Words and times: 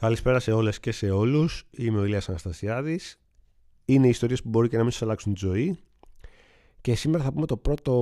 Καλησπέρα 0.00 0.40
σε 0.40 0.52
όλες 0.52 0.80
και 0.80 0.92
σε 0.92 1.10
όλους. 1.10 1.64
Είμαι 1.70 1.98
ο 1.98 2.04
Ηλίας 2.04 2.28
Αναστασιάδης. 2.28 3.20
Είναι 3.84 4.08
ιστορίες 4.08 4.42
που 4.42 4.48
μπορεί 4.48 4.68
και 4.68 4.76
να 4.76 4.82
μην 4.82 4.92
σας 4.92 5.02
αλλάξουν 5.02 5.34
τη 5.34 5.38
ζωή. 5.38 5.78
Και 6.80 6.94
σήμερα 6.94 7.24
θα 7.24 7.32
πούμε 7.32 7.46
το 7.46 7.56
πρώτο 7.56 7.92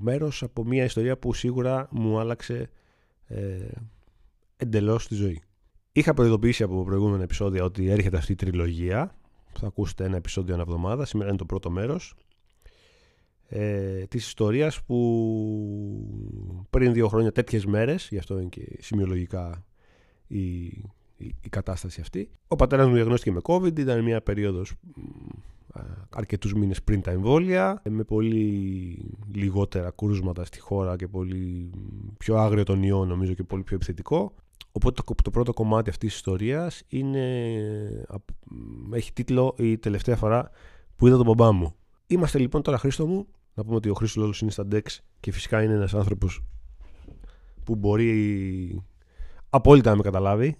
μέρος 0.00 0.42
από 0.42 0.64
μια 0.64 0.84
ιστορία 0.84 1.18
που 1.18 1.34
σίγουρα 1.34 1.88
μου 1.90 2.18
άλλαξε 2.18 2.70
ε, 3.26 3.68
εντελώς 4.56 5.08
τη 5.08 5.14
ζωή. 5.14 5.42
Είχα 5.92 6.14
προειδοποιήσει 6.14 6.62
από 6.62 6.84
προηγούμενα 6.84 7.22
επεισόδια 7.22 7.64
ότι 7.64 7.88
έρχεται 7.88 8.16
αυτή 8.16 8.32
η 8.32 8.34
τριλογία. 8.34 9.14
Θα 9.52 9.66
ακούσετε 9.66 10.04
ένα 10.04 10.16
επεισόδιο 10.16 10.54
ένα 10.54 10.62
εβδομάδα. 10.62 11.04
Σήμερα 11.04 11.28
είναι 11.28 11.38
το 11.38 11.46
πρώτο 11.46 11.70
μέρος 11.70 12.14
ε, 13.48 14.04
της 14.06 14.26
ιστορίας 14.26 14.82
που 14.82 14.96
πριν 16.70 16.92
δύο 16.92 17.08
χρόνια 17.08 17.32
τέτοιες 17.32 17.66
μέρες, 17.66 18.08
γι' 18.10 18.18
αυτό 18.18 18.38
είναι 18.38 18.48
και 18.48 18.76
σημειολογικά 18.80 19.64
η, 20.26 20.68
η, 21.16 21.48
κατάσταση 21.48 22.00
αυτή. 22.00 22.30
Ο 22.48 22.56
πατέρας 22.56 22.86
μου 22.86 22.94
διαγνώστηκε 22.94 23.32
με 23.32 23.40
COVID, 23.42 23.78
ήταν 23.78 24.02
μια 24.02 24.22
περίοδος 24.22 24.74
αρκετούς 26.10 26.54
μήνες 26.54 26.82
πριν 26.82 27.00
τα 27.00 27.10
εμβόλια, 27.10 27.82
με 27.90 28.04
πολύ 28.04 28.98
λιγότερα 29.32 29.92
κρούσματα 29.96 30.44
στη 30.44 30.60
χώρα 30.60 30.96
και 30.96 31.08
πολύ 31.08 31.70
πιο 32.18 32.36
άγριο 32.36 32.62
τον 32.62 32.82
ιό 32.82 33.04
νομίζω 33.04 33.32
και 33.32 33.42
πολύ 33.42 33.62
πιο 33.62 33.76
επιθετικό. 33.76 34.34
Οπότε 34.72 35.02
το, 35.02 35.14
το 35.22 35.30
πρώτο 35.30 35.52
κομμάτι 35.52 35.90
αυτής 35.90 36.08
της 36.08 36.16
ιστορίας 36.16 36.82
είναι, 36.88 38.06
έχει 38.92 39.12
τίτλο 39.12 39.54
«Η 39.58 39.78
τελευταία 39.78 40.16
φορά 40.16 40.50
που 40.96 41.06
είδα 41.06 41.16
τον 41.16 41.26
μπαμπά 41.26 41.52
μου». 41.52 41.74
Είμαστε 42.06 42.38
λοιπόν 42.38 42.62
τώρα 42.62 42.78
Χρήστο 42.78 43.06
μου, 43.06 43.26
να 43.54 43.64
πούμε 43.64 43.76
ότι 43.76 43.88
ο 43.88 43.94
Χρήστος 43.94 44.22
Λόλος 44.22 44.40
είναι 44.40 44.50
στα 44.50 44.66
DEX 44.72 44.82
και 45.20 45.32
φυσικά 45.32 45.62
είναι 45.62 45.74
ένας 45.74 45.94
άνθρωπος 45.94 46.42
που 47.64 47.76
μπορεί 47.76 48.82
απόλυτα 49.50 49.90
να 49.90 49.96
με 49.96 50.02
καταλάβει. 50.02 50.56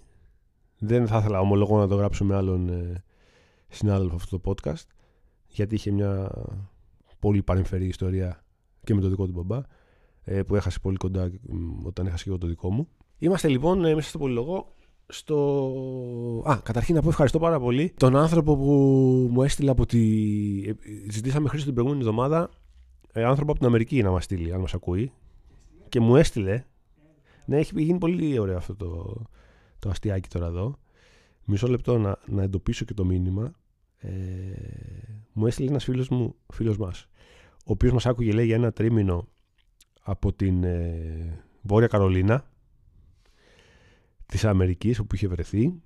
Δεν 0.79 1.07
θα 1.07 1.17
ήθελα 1.17 1.39
ομολογώ 1.39 1.77
να 1.77 1.87
το 1.87 1.95
γράψω 1.95 2.25
με 2.25 2.35
άλλον 2.35 2.69
ε, 2.69 3.03
συνάδελφο 3.67 4.15
αυτό 4.15 4.39
το 4.39 4.51
podcast 4.51 4.85
γιατί 5.47 5.75
είχε 5.75 5.91
μια 5.91 6.31
πολύ 7.19 7.43
παρεμφερή 7.43 7.87
ιστορία 7.87 8.43
και 8.83 8.93
με 8.93 9.01
το 9.01 9.07
δικό 9.07 9.25
του 9.25 9.31
μπαμπά 9.31 9.61
ε, 10.23 10.43
που 10.43 10.55
έχασε 10.55 10.79
πολύ 10.79 10.97
κοντά 10.97 11.31
όταν 11.83 12.05
έχασε 12.05 12.23
και 12.23 12.29
εγώ 12.29 12.37
το 12.37 12.47
δικό 12.47 12.71
μου. 12.71 12.87
Είμαστε 13.17 13.47
λοιπόν 13.47 13.85
ε, 13.85 13.95
μέσα 13.95 14.09
στο 14.09 14.17
πολυλογό 14.17 14.75
στο... 15.07 16.43
Α, 16.45 16.59
καταρχήν 16.63 16.95
να 16.95 17.01
πω 17.01 17.09
ευχαριστώ 17.09 17.39
πάρα 17.39 17.59
πολύ 17.59 17.93
τον 17.97 18.15
άνθρωπο 18.15 18.57
που 18.57 18.71
μου 19.31 19.43
έστειλε 19.43 19.71
από 19.71 19.85
τη... 19.85 19.99
Ε, 20.67 20.73
ζητήσαμε 21.11 21.49
χρήση 21.49 21.65
την 21.65 21.73
προηγούμενη 21.73 22.03
εβδομάδα 22.03 22.49
ε, 23.11 23.23
άνθρωπο 23.23 23.51
από 23.51 23.59
την 23.59 23.67
Αμερική 23.67 24.01
να 24.01 24.11
μας 24.11 24.23
στείλει, 24.23 24.53
αν 24.53 24.59
μας 24.59 24.73
ακούει. 24.73 25.11
Και 25.89 25.99
μου 25.99 26.15
έστειλε. 26.15 26.63
Ναι, 27.45 27.57
έχει 27.57 27.81
γίνει 27.81 27.97
πολύ 27.97 28.39
ωραίο 28.39 28.57
αυτό 28.57 28.75
το, 28.75 29.21
το 29.79 29.89
αστιάκι 29.89 30.29
τώρα 30.29 30.45
εδώ. 30.45 30.79
Μισό 31.45 31.67
λεπτό 31.67 31.97
να, 31.97 32.17
να 32.25 32.43
εντοπίσω 32.43 32.85
και 32.85 32.93
το 32.93 33.05
μήνυμα. 33.05 33.51
Ε, 33.97 34.11
μου 35.33 35.47
έστειλε 35.47 35.69
ένας 35.69 35.83
φίλος 35.83 36.09
μου, 36.09 36.35
φίλος 36.53 36.77
μας, 36.77 37.07
ο 37.57 37.71
οποίος 37.71 37.93
μας 37.93 38.05
άκουγε 38.05 38.31
λέει 38.31 38.45
για 38.45 38.55
ένα 38.55 38.71
τρίμηνο 38.71 39.27
από 40.01 40.33
την 40.33 40.63
ε, 40.63 41.43
Βόρεια 41.61 41.87
Καρολίνα 41.87 42.51
της 44.25 44.45
Αμερικής 44.45 44.99
όπου 44.99 45.15
είχε 45.15 45.27
βρεθεί 45.27 45.81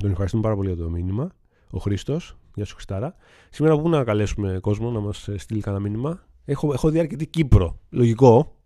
τον 0.00 0.10
ευχαριστούμε 0.10 0.42
πάρα 0.42 0.54
πολύ 0.54 0.68
για 0.68 0.84
το 0.84 0.90
μήνυμα 0.90 1.30
ο 1.70 1.78
Χρήστος. 1.78 2.38
Γεια 2.54 2.64
σου 2.64 2.74
Χριστάρα. 2.74 3.14
Σήμερα 3.50 3.76
μπορούμε 3.76 3.96
να 3.96 4.04
καλέσουμε 4.04 4.58
κόσμο 4.60 4.90
να 4.90 5.00
μας 5.00 5.28
στείλει 5.36 5.60
κανένα 5.60 5.82
μήνυμα; 5.82 6.26
Έχω, 6.44 6.72
έχω 6.72 6.90
δει 6.90 6.98
αρκετή 6.98 7.26
Κύπρο. 7.26 7.78
Λογικό. 7.90 8.56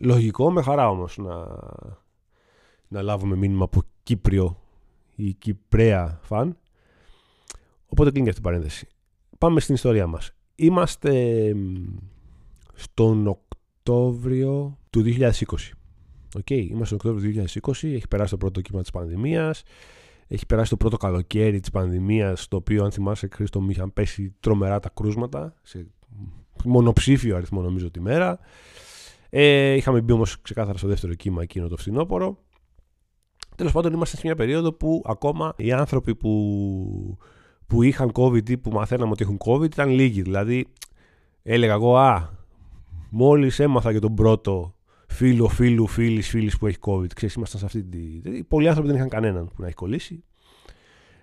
Λογικό, 0.00 0.50
με 0.50 0.62
χαρά 0.62 0.88
όμως 0.88 1.18
να, 1.18 1.46
να 2.88 3.02
λάβουμε 3.02 3.36
μήνυμα 3.36 3.64
από 3.64 3.82
Κύπριο 4.02 4.62
ή 5.14 5.32
Κυπρέα 5.32 6.18
φαν. 6.22 6.56
Οπότε 7.86 8.10
κλείνει 8.10 8.28
αυτή 8.28 8.40
η 8.40 8.44
παρένθεση. 8.44 8.88
Πάμε 9.38 9.60
στην 9.60 9.74
ιστορία 9.74 10.06
μας. 10.06 10.32
Είμαστε 10.54 11.54
στον 12.74 13.26
Οκτώβριο 13.26 14.78
του 14.90 15.02
2020. 15.02 15.30
Okay, 16.36 16.66
είμαστε 16.68 16.84
στον 16.84 16.98
Οκτώβριο 16.98 17.32
του 17.32 17.50
2020, 17.62 17.70
έχει 17.70 18.08
περάσει 18.08 18.30
το 18.30 18.36
πρώτο 18.36 18.60
κύμα 18.60 18.80
της 18.80 18.90
πανδημίας, 18.90 19.62
έχει 20.26 20.46
περάσει 20.46 20.70
το 20.70 20.76
πρώτο 20.76 20.96
καλοκαίρι 20.96 21.60
της 21.60 21.70
πανδημίας, 21.70 22.48
το 22.48 22.56
οποίο 22.56 22.84
αν 22.84 22.90
θυμάσαι 22.90 23.28
Χρήστο 23.32 23.60
μου 23.60 23.70
είχαν 23.70 23.92
πέσει 23.92 24.34
τρομερά 24.40 24.80
τα 24.80 24.90
κρούσματα, 24.94 25.54
σε 25.62 25.86
μονοψήφιο 26.64 27.36
αριθμό 27.36 27.62
νομίζω 27.62 27.90
τη 27.90 28.00
μέρα. 28.00 28.38
Ε, 29.30 29.72
είχαμε 29.72 30.00
μπει 30.00 30.12
όμως 30.12 30.40
ξεκάθαρα 30.40 30.78
στο 30.78 30.88
δεύτερο 30.88 31.14
κύμα 31.14 31.42
εκείνο 31.42 31.68
το 31.68 31.76
φθινόπωρο. 31.76 32.38
Τέλος 33.58 33.72
πάντων 33.72 33.92
είμαστε 33.92 34.16
σε 34.16 34.22
μια 34.24 34.34
περίοδο 34.34 34.72
που 34.72 35.02
ακόμα 35.06 35.54
οι 35.56 35.72
άνθρωποι 35.72 36.14
που, 36.14 37.18
που 37.66 37.82
είχαν 37.82 38.12
COVID 38.14 38.50
ή 38.50 38.56
που 38.56 38.70
μαθαίναμε 38.70 39.10
ότι 39.10 39.22
έχουν 39.22 39.38
COVID 39.46 39.64
ήταν 39.64 39.88
λίγοι. 39.88 40.22
Δηλαδή 40.22 40.66
έλεγα 41.42 41.72
εγώ 41.72 41.96
α, 41.96 42.28
μόλις 43.10 43.58
έμαθα 43.58 43.90
για 43.90 44.00
τον 44.00 44.14
πρώτο 44.14 44.74
φίλο, 45.06 45.48
φίλου, 45.48 45.86
φίλης, 45.86 46.28
φίλης 46.28 46.58
που 46.58 46.66
έχει 46.66 46.76
COVID. 46.80 47.12
Ξέρεις, 47.14 47.34
ήμασταν 47.34 47.60
σε 47.60 47.66
αυτή 47.66 47.84
τη. 47.84 47.98
Δηλαδή, 47.98 48.44
πολλοί 48.44 48.66
άνθρωποι 48.68 48.88
δεν 48.88 48.96
είχαν 48.96 49.08
κανέναν 49.08 49.46
που 49.46 49.54
να 49.58 49.66
έχει 49.66 49.76
κολλήσει 49.76 50.24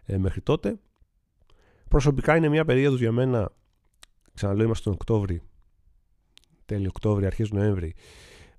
ε, 0.05 0.17
μέχρι 0.17 0.41
τότε. 0.41 0.79
Προσωπικά 1.89 2.35
είναι 2.35 2.49
μια 2.49 2.65
περίοδος 2.65 2.99
για 2.99 3.11
μένα, 3.11 3.51
ξαναλέω 4.33 4.65
είμαστε 4.65 4.83
τον 4.83 4.93
Οκτώβρη, 4.93 5.41
τέλειο 6.65 6.89
Οκτώβρη, 6.89 7.25
αρχές 7.25 7.51
Νοέμβρη, 7.51 7.93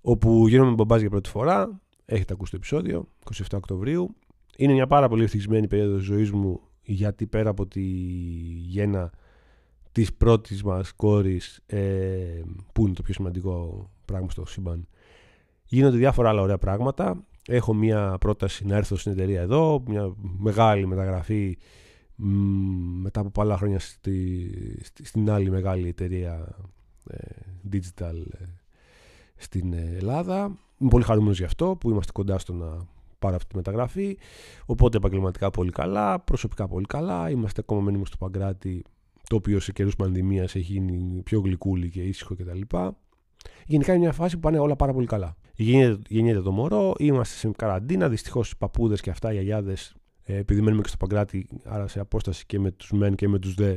όπου 0.00 0.48
γίνομαι 0.48 0.72
μπαμπάς 0.72 1.00
για 1.00 1.10
πρώτη 1.10 1.28
φορά, 1.28 1.80
έχετε 2.06 2.32
ακούσει 2.32 2.50
το 2.50 2.56
επεισόδιο, 2.56 3.08
27 3.34 3.42
Οκτωβρίου. 3.52 4.14
Είναι 4.56 4.72
μια 4.72 4.86
πάρα 4.86 5.08
πολύ 5.08 5.24
ευτυχισμένη 5.24 5.66
περίοδος 5.66 5.98
της 5.98 6.06
ζωής 6.06 6.30
μου, 6.30 6.60
γιατί 6.82 7.26
πέρα 7.26 7.50
από 7.50 7.66
τη 7.66 7.82
γέννα 8.68 9.10
της 9.92 10.12
πρώτης 10.12 10.62
μας 10.62 10.92
κόρης, 10.92 11.60
ε, 11.66 12.42
που 12.72 12.86
είναι 12.86 12.94
το 12.94 13.02
πιο 13.02 13.14
σημαντικό 13.14 13.90
πράγμα 14.04 14.30
στο 14.30 14.46
σύμπαν, 14.46 14.88
Γίνονται 15.68 15.96
διάφορα 15.96 16.28
άλλα 16.28 16.40
ωραία 16.40 16.58
πράγματα. 16.58 17.24
Έχω 17.48 17.74
μια 17.74 18.16
πρόταση 18.20 18.66
να 18.66 18.76
έρθω 18.76 18.96
στην 18.96 19.12
εταιρεία 19.12 19.40
εδώ, 19.40 19.82
μια 19.86 20.14
μεγάλη 20.38 20.86
μεταγραφή 20.86 21.58
μετά 23.02 23.20
από 23.20 23.30
πολλά 23.30 23.56
χρόνια 23.56 23.78
στη, 23.78 24.50
στην 25.02 25.30
άλλη 25.30 25.50
μεγάλη 25.50 25.88
εταιρεία 25.88 26.56
ε, 27.10 27.16
digital 27.72 28.14
ε, 28.30 28.44
στην 29.36 29.72
Ελλάδα. 29.72 30.58
Είμαι 30.78 30.90
πολύ 30.90 31.04
χαρούμενος 31.04 31.38
γι' 31.38 31.44
αυτό 31.44 31.76
που 31.80 31.90
είμαστε 31.90 32.12
κοντά 32.12 32.38
στο 32.38 32.52
να 32.52 32.86
πάρω 33.18 33.34
αυτή 33.36 33.48
τη 33.48 33.56
μεταγραφή. 33.56 34.18
Οπότε 34.66 34.96
επαγγελματικά 34.96 35.50
πολύ 35.50 35.70
καλά, 35.70 36.20
προσωπικά 36.20 36.68
πολύ 36.68 36.86
καλά. 36.86 37.30
Είμαστε 37.30 37.60
ακόμα 37.60 37.80
μένουμε 37.80 38.04
στο 38.04 38.16
Παγκράτη, 38.16 38.84
το 39.28 39.36
οποίο 39.36 39.60
σε 39.60 39.72
καιρούς 39.72 39.96
πανδημίας 39.96 40.54
έχει 40.54 40.72
γίνει 40.72 41.22
πιο 41.22 41.40
γλυκούλη 41.40 41.90
και 41.90 42.02
ήσυχο 42.02 42.34
κτλ. 42.34 42.60
Γενικά 43.66 43.92
είναι 43.92 44.00
μια 44.00 44.12
φάση 44.12 44.34
που 44.34 44.40
πάνε 44.40 44.58
όλα 44.58 44.76
πάρα 44.76 44.92
πολύ 44.92 45.06
καλά. 45.06 45.36
Γίνεται, 45.54 46.00
γεννιέται 46.08 46.40
το 46.40 46.52
μωρό, 46.52 46.94
είμαστε 46.98 47.36
σε 47.36 47.50
καραντίνα. 47.56 48.08
Δυστυχώς 48.08 48.50
οι 48.50 48.56
παππούδες 48.56 49.00
και 49.00 49.10
αυτά, 49.10 49.30
οι 49.30 49.32
γιαγιάδες, 49.32 49.94
ε, 50.22 50.36
επειδή 50.36 50.60
μένουμε 50.60 50.82
και 50.82 50.88
στο 50.88 50.96
Παγκράτη, 50.96 51.48
άρα 51.64 51.88
σε 51.88 52.00
απόσταση 52.00 52.46
και 52.46 52.58
με 52.58 52.70
τους 52.70 52.92
μεν 52.92 53.14
και 53.14 53.28
με 53.28 53.38
τους 53.38 53.54
δε, 53.54 53.76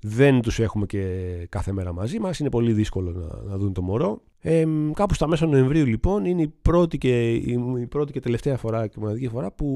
δεν 0.00 0.40
τους 0.40 0.58
έχουμε 0.58 0.86
και 0.86 1.02
κάθε 1.48 1.72
μέρα 1.72 1.92
μαζί 1.92 2.18
μας. 2.18 2.38
Είναι 2.38 2.50
πολύ 2.50 2.72
δύσκολο 2.72 3.12
να, 3.12 3.50
να 3.50 3.56
δουν 3.56 3.72
το 3.72 3.82
μωρό. 3.82 4.22
Ε, 4.48 4.66
κάπου 4.92 5.14
στα 5.14 5.26
μέσα 5.26 5.46
Νοεμβρίου, 5.46 5.86
λοιπόν, 5.86 6.24
είναι 6.24 6.42
η 6.42 6.54
πρώτη 6.62 6.98
και, 6.98 7.34
η, 7.34 7.86
πρώτη 7.88 8.12
και 8.12 8.20
τελευταία 8.20 8.56
φορά 8.56 8.86
και 8.86 8.96
μοναδική 8.98 9.28
φορά 9.28 9.52
που 9.52 9.66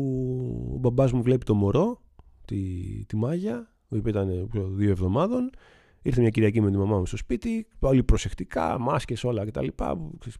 ο 0.74 0.78
μπαμπάς 0.78 1.12
μου 1.12 1.22
βλέπει 1.22 1.44
το 1.44 1.54
μωρό, 1.54 2.00
τη, 2.44 2.56
τη 3.06 3.16
Μάγια, 3.16 3.72
που 3.88 4.08
ήταν 4.08 4.48
δύο 4.52 4.90
εβδομάδων. 4.90 5.50
Ήρθε 6.02 6.20
μια 6.20 6.30
Κυριακή 6.30 6.60
με 6.60 6.70
τη 6.70 6.76
μαμά 6.76 6.98
μου 6.98 7.06
στο 7.06 7.16
σπίτι, 7.16 7.66
πολύ 7.78 8.02
προσεκτικά, 8.02 8.78
μάσκες 8.78 9.24
όλα 9.24 9.44
κτλ. 9.46 9.66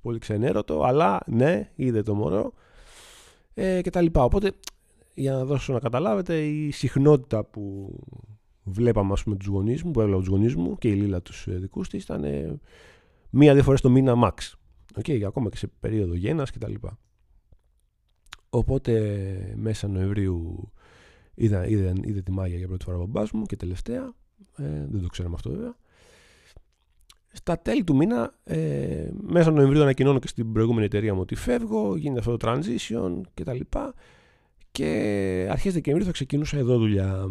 Πολύ 0.00 0.18
ξενέρωτο, 0.18 0.82
αλλά 0.82 1.20
ναι, 1.26 1.70
είδε 1.74 2.02
το 2.02 2.14
μωρό 2.14 2.52
ε, 3.54 3.80
κτλ. 3.80 4.06
Οπότε, 4.12 4.52
για 5.14 5.32
να 5.32 5.44
δώσω 5.44 5.72
να 5.72 5.78
καταλάβετε, 5.78 6.40
η 6.40 6.70
συχνότητα 6.70 7.44
που 7.44 7.94
βλέπαμε 8.62 9.12
ας 9.12 9.22
πούμε, 9.22 9.36
τους 9.36 9.46
γονείς 9.46 9.82
μου, 9.82 9.90
που 9.90 10.00
έβλεπα 10.00 10.18
τους 10.18 10.28
γονείς 10.28 10.54
μου 10.54 10.78
και 10.78 10.88
η 10.88 10.94
Λίλα 10.94 11.22
τους 11.22 11.46
ε, 11.46 11.52
δικούς 11.52 11.88
της 11.88 12.02
ήταν 12.02 12.24
ε, 12.24 12.60
μία-δύο 13.30 13.62
φορές 13.62 13.80
το 13.80 13.90
μήνα 13.90 14.14
max. 14.16 14.54
Okay, 15.00 15.22
ακόμα 15.22 15.48
και 15.48 15.56
σε 15.56 15.66
περίοδο 15.80 16.14
γέννας 16.14 16.50
κτλ. 16.50 16.74
Οπότε 18.50 19.54
μέσα 19.56 19.88
Νοεμβρίου 19.88 20.72
είδα, 21.34 21.66
είδε, 21.66 21.92
είδε 22.02 22.22
τη 22.22 22.32
Μάγια 22.32 22.58
για 22.58 22.66
πρώτη 22.66 22.84
φορά 22.84 22.96
ο 22.96 23.00
μπαμπάς 23.00 23.30
μου 23.30 23.44
και 23.44 23.56
τελευταία 23.56 24.14
ε, 24.56 24.86
δεν 24.90 25.02
το 25.02 25.06
ξέραμε 25.06 25.34
αυτό 25.34 25.50
βέβαια. 25.50 25.76
Στα 27.32 27.58
τέλη 27.58 27.84
του 27.84 27.96
μήνα, 27.96 28.34
ε, 28.44 29.08
μέσα 29.20 29.50
Νοεμβρίου 29.50 29.82
ανακοινώνω 29.82 30.18
και 30.18 30.28
στην 30.28 30.52
προηγούμενη 30.52 30.86
εταιρεία 30.86 31.14
μου 31.14 31.20
ότι 31.20 31.34
φεύγω, 31.34 31.96
γίνεται 31.96 32.18
αυτό 32.18 32.36
το 32.36 32.50
transition 32.50 33.20
κτλ. 33.34 33.50
Και, 33.50 33.92
και 34.70 35.48
αρχές 35.50 35.72
Δεκεμβρίου 35.72 36.06
θα 36.06 36.12
ξεκινούσα 36.12 36.56
εδώ 36.56 36.78
δουλειά. 36.78 37.26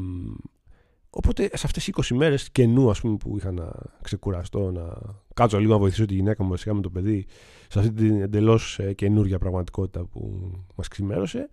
Οπότε 1.10 1.44
σε 1.44 1.66
αυτές 1.66 1.84
τις 1.84 2.12
20 2.12 2.16
μέρες 2.16 2.52
καινού, 2.52 2.90
ας 2.90 3.02
πούμε, 3.02 3.18
που 3.18 3.38
είχα 3.38 3.52
να 3.52 3.72
ξεκουραστώ, 4.02 4.72
να 4.72 4.98
κάτσω 5.34 5.60
λίγο 5.60 5.72
να 5.72 5.80
βοηθήσω 5.80 6.06
τη 6.06 6.14
γυναίκα 6.14 6.44
μου 6.44 6.50
βασικά 6.50 6.74
με 6.74 6.82
το 6.82 6.90
παιδί, 6.90 7.26
σε 7.68 7.80
αυτή 7.80 7.92
την 7.92 8.22
εντελώς 8.22 8.80
ε, 8.80 8.94
καινούργια 8.94 9.40
πραγματικότητα 9.40 10.06
που 10.06 10.52
μας 10.76 10.88
ξημέρωσε, 10.88 11.50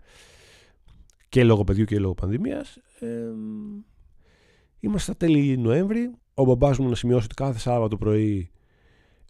και 1.29 1.45
λόγω 1.45 1.65
παιδιού 1.65 1.85
και 1.85 1.99
λόγω 1.99 2.15
πανδημίας. 2.15 2.77
Ε, 3.01 3.07
είμαστε 4.81 5.13
στα 5.13 5.17
τέλη 5.27 5.57
Νοέμβρη. 5.57 6.11
Ο 6.35 6.45
μπαμπάς 6.45 6.79
μου 6.79 6.89
να 6.89 6.95
σημειώσει 6.95 7.25
ότι 7.25 7.35
κάθε 7.35 7.59
Σάββατο 7.59 7.97
πρωί 7.97 8.51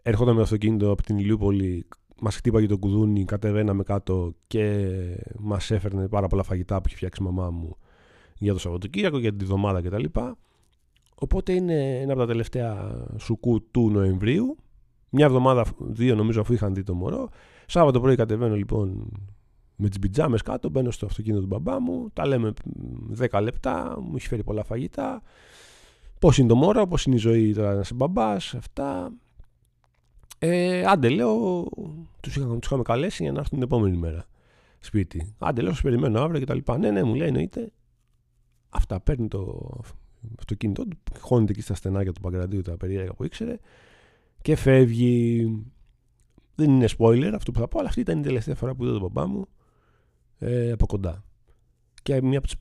έρχονταν 0.03 0.33
με 0.33 0.39
το 0.39 0.45
αυτοκίνητο 0.45 0.91
από 0.91 1.03
την 1.03 1.19
Ηλιούπολη, 1.19 1.87
μας 2.21 2.37
χτύπαγε 2.37 2.67
το 2.67 2.79
κουδούνι, 2.79 3.25
κατεβαίναμε 3.25 3.83
κάτω 3.83 4.35
και 4.47 4.87
μας 5.39 5.71
έφερνε 5.71 6.09
πάρα 6.09 6.27
πολλά 6.27 6.43
φαγητά 6.43 6.77
που 6.77 6.85
είχε 6.87 6.97
φτιάξει 6.97 7.23
η 7.23 7.25
μαμά 7.25 7.51
μου 7.51 7.77
για 8.39 8.53
το 8.53 8.59
Σαββατοκύριακο, 8.59 9.19
για 9.19 9.31
την 9.31 9.41
εβδομάδα 9.41 9.83
κτλ. 9.83 10.05
Οπότε 11.15 11.53
είναι 11.53 12.01
ένα 12.01 12.13
από 12.13 12.21
τα 12.21 12.27
τελευταία 12.27 13.05
σουκού 13.19 13.71
του 13.71 13.91
Νοεμβρίου. 13.91 14.57
Μια 15.11 15.25
εβδομάδα, 15.25 15.65
δύο 15.79 16.15
νομίζω, 16.15 16.41
αφού 16.41 16.53
είχαν 16.53 16.75
δει 16.75 16.83
το 16.83 16.95
μωρό. 16.95 17.29
Σάββατο 17.67 18.01
πρωί 18.01 18.17
κατεβαίνω 18.17 18.55
λοιπόν 18.55 19.11
με 19.77 19.89
τις 19.89 19.99
πιτζάμες 19.99 20.43
κάτω, 20.43 20.69
μπαίνω 20.69 20.91
στο 20.91 21.07
αυτοκίνητο 21.07 21.41
του 21.41 21.47
μπαμπά 21.47 21.81
μου, 21.81 22.11
τα 22.13 22.27
λέμε 22.27 22.53
10 23.31 23.41
λεπτά, 23.43 23.97
μου 24.01 24.13
έχει 24.17 24.29
φέρει 24.29 24.43
πολλά 24.45 24.65
φαγητά. 24.65 25.23
Πώς 26.21 26.39
είναι 26.39 26.49
το 26.49 26.55
μωρό, 26.55 26.87
πώς 26.87 27.05
είναι 27.05 27.15
η 27.15 27.19
ζωή 27.19 27.55
τώρα 27.55 27.75
να 27.75 27.81
είσαι 27.81 27.95
μπαμπάς, 27.95 28.55
αυτά. 28.55 29.13
Ε, 30.39 30.85
άντε, 30.87 31.09
λέω, 31.09 31.65
τους 32.21 32.37
είχαμε 32.37 32.83
καλέσει 32.83 33.23
για 33.23 33.33
να 33.33 33.39
έρθουν 33.39 33.59
την 33.59 33.69
επόμενη 33.69 33.97
μέρα 33.97 34.25
σπίτι. 34.79 35.35
Άντε, 35.39 35.63
λέω, 35.63 35.73
σας 35.73 35.83
περιμένω 35.83 36.21
αύριο 36.21 36.41
κτλ. 36.41 36.73
Ναι, 36.79 36.91
ναι, 36.91 37.03
μου 37.03 37.15
λέει, 37.15 37.29
εννοείται. 37.29 37.73
Αυτά 38.69 39.01
παίρνει 39.01 39.29
το 39.29 39.71
αυτοκίνητό 40.39 40.87
του, 40.87 40.99
χώνεται 41.19 41.53
εκεί 41.53 41.61
στα 41.61 41.75
στενάκια 41.75 42.13
του 42.13 42.21
Παγκρατίου 42.21 42.61
τα 42.61 42.77
περίεργα 42.77 43.13
που 43.13 43.25
ήξερε 43.25 43.59
και 44.43 44.57
φεύγει. 44.57 45.47
Δεν 46.55 46.71
είναι 46.71 46.87
spoiler 46.99 47.33
αυτό 47.35 47.53
που 47.53 47.61
θα 47.61 47.69
πω, 47.69 47.79
αλλά 47.79 47.89
αυτή 47.89 48.01
ήταν 48.01 48.19
η 48.19 48.23
τελευταία 48.23 48.55
φορά 48.55 48.75
που 48.75 48.85
είδα 48.85 48.93
τον 48.93 49.01
μπαμπά 49.01 49.27
μου 49.27 49.47
ε, 50.39 50.73
από 50.73 50.87
κοντά. 50.87 51.25
Και 52.03 52.23
μια 52.23 52.39
από 52.39 52.47
τις 52.47 52.57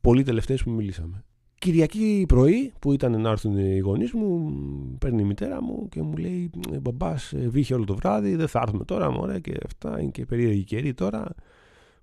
πολύ 0.00 0.22
τελευταίες 0.22 0.62
που 0.62 0.70
μιλήσαμε. 0.70 1.24
Κυριακή 1.58 2.24
πρωί 2.28 2.72
που 2.78 2.92
ήταν 2.92 3.20
να 3.20 3.30
έρθουν 3.30 3.56
οι 3.56 3.78
γονείς 3.78 4.12
μου, 4.12 4.52
παίρνει 4.98 5.22
η 5.22 5.24
μητέρα 5.24 5.62
μου 5.62 5.88
και 5.88 6.02
μου 6.02 6.16
λέει: 6.16 6.50
«Ε, 6.72 6.80
Μπαμπά, 6.80 7.14
ε, 7.32 7.48
βύχε 7.48 7.74
όλο 7.74 7.84
το 7.84 7.94
βράδυ, 7.94 8.36
δεν 8.36 8.48
θα 8.48 8.60
έρθουμε 8.62 8.84
τώρα, 8.84 9.10
μωρέ, 9.10 9.40
και 9.40 9.56
αυτά 9.64 10.00
είναι 10.00 10.10
και 10.10 10.26
περίεργη 10.26 10.64
καιρή 10.64 10.94
τώρα. 10.94 11.34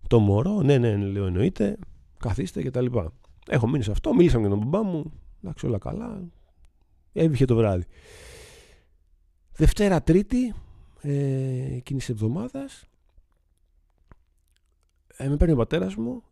Το 0.07 0.19
μωρό, 0.19 0.61
ναι, 0.61 0.77
ναι, 0.77 0.95
λέω 0.95 1.25
εννοείται, 1.25 1.77
καθίστε 2.19 2.63
κτλ. 2.63 2.85
Έχω 3.51 3.67
μείνει 3.67 3.83
σε 3.83 3.91
αυτό, 3.91 4.13
μίλησα 4.13 4.39
με 4.39 4.47
τον 4.47 4.57
μπαμπά 4.57 4.83
μου, 4.83 5.11
εντάξει, 5.43 5.65
όλα 5.65 5.77
καλά. 5.77 6.23
Έβηχε 7.13 7.45
το 7.45 7.55
βράδυ. 7.55 7.85
Δευτέρα, 9.51 10.01
Τρίτη, 10.01 10.53
ε, 11.01 11.75
εκείνη 11.75 11.99
τη 11.99 12.05
εβδομάδας, 12.09 12.85
ε, 15.17 15.27
με 15.27 15.37
παίρνει 15.37 15.53
ο 15.53 15.57
πατέρας 15.57 15.95
μου, 15.95 16.23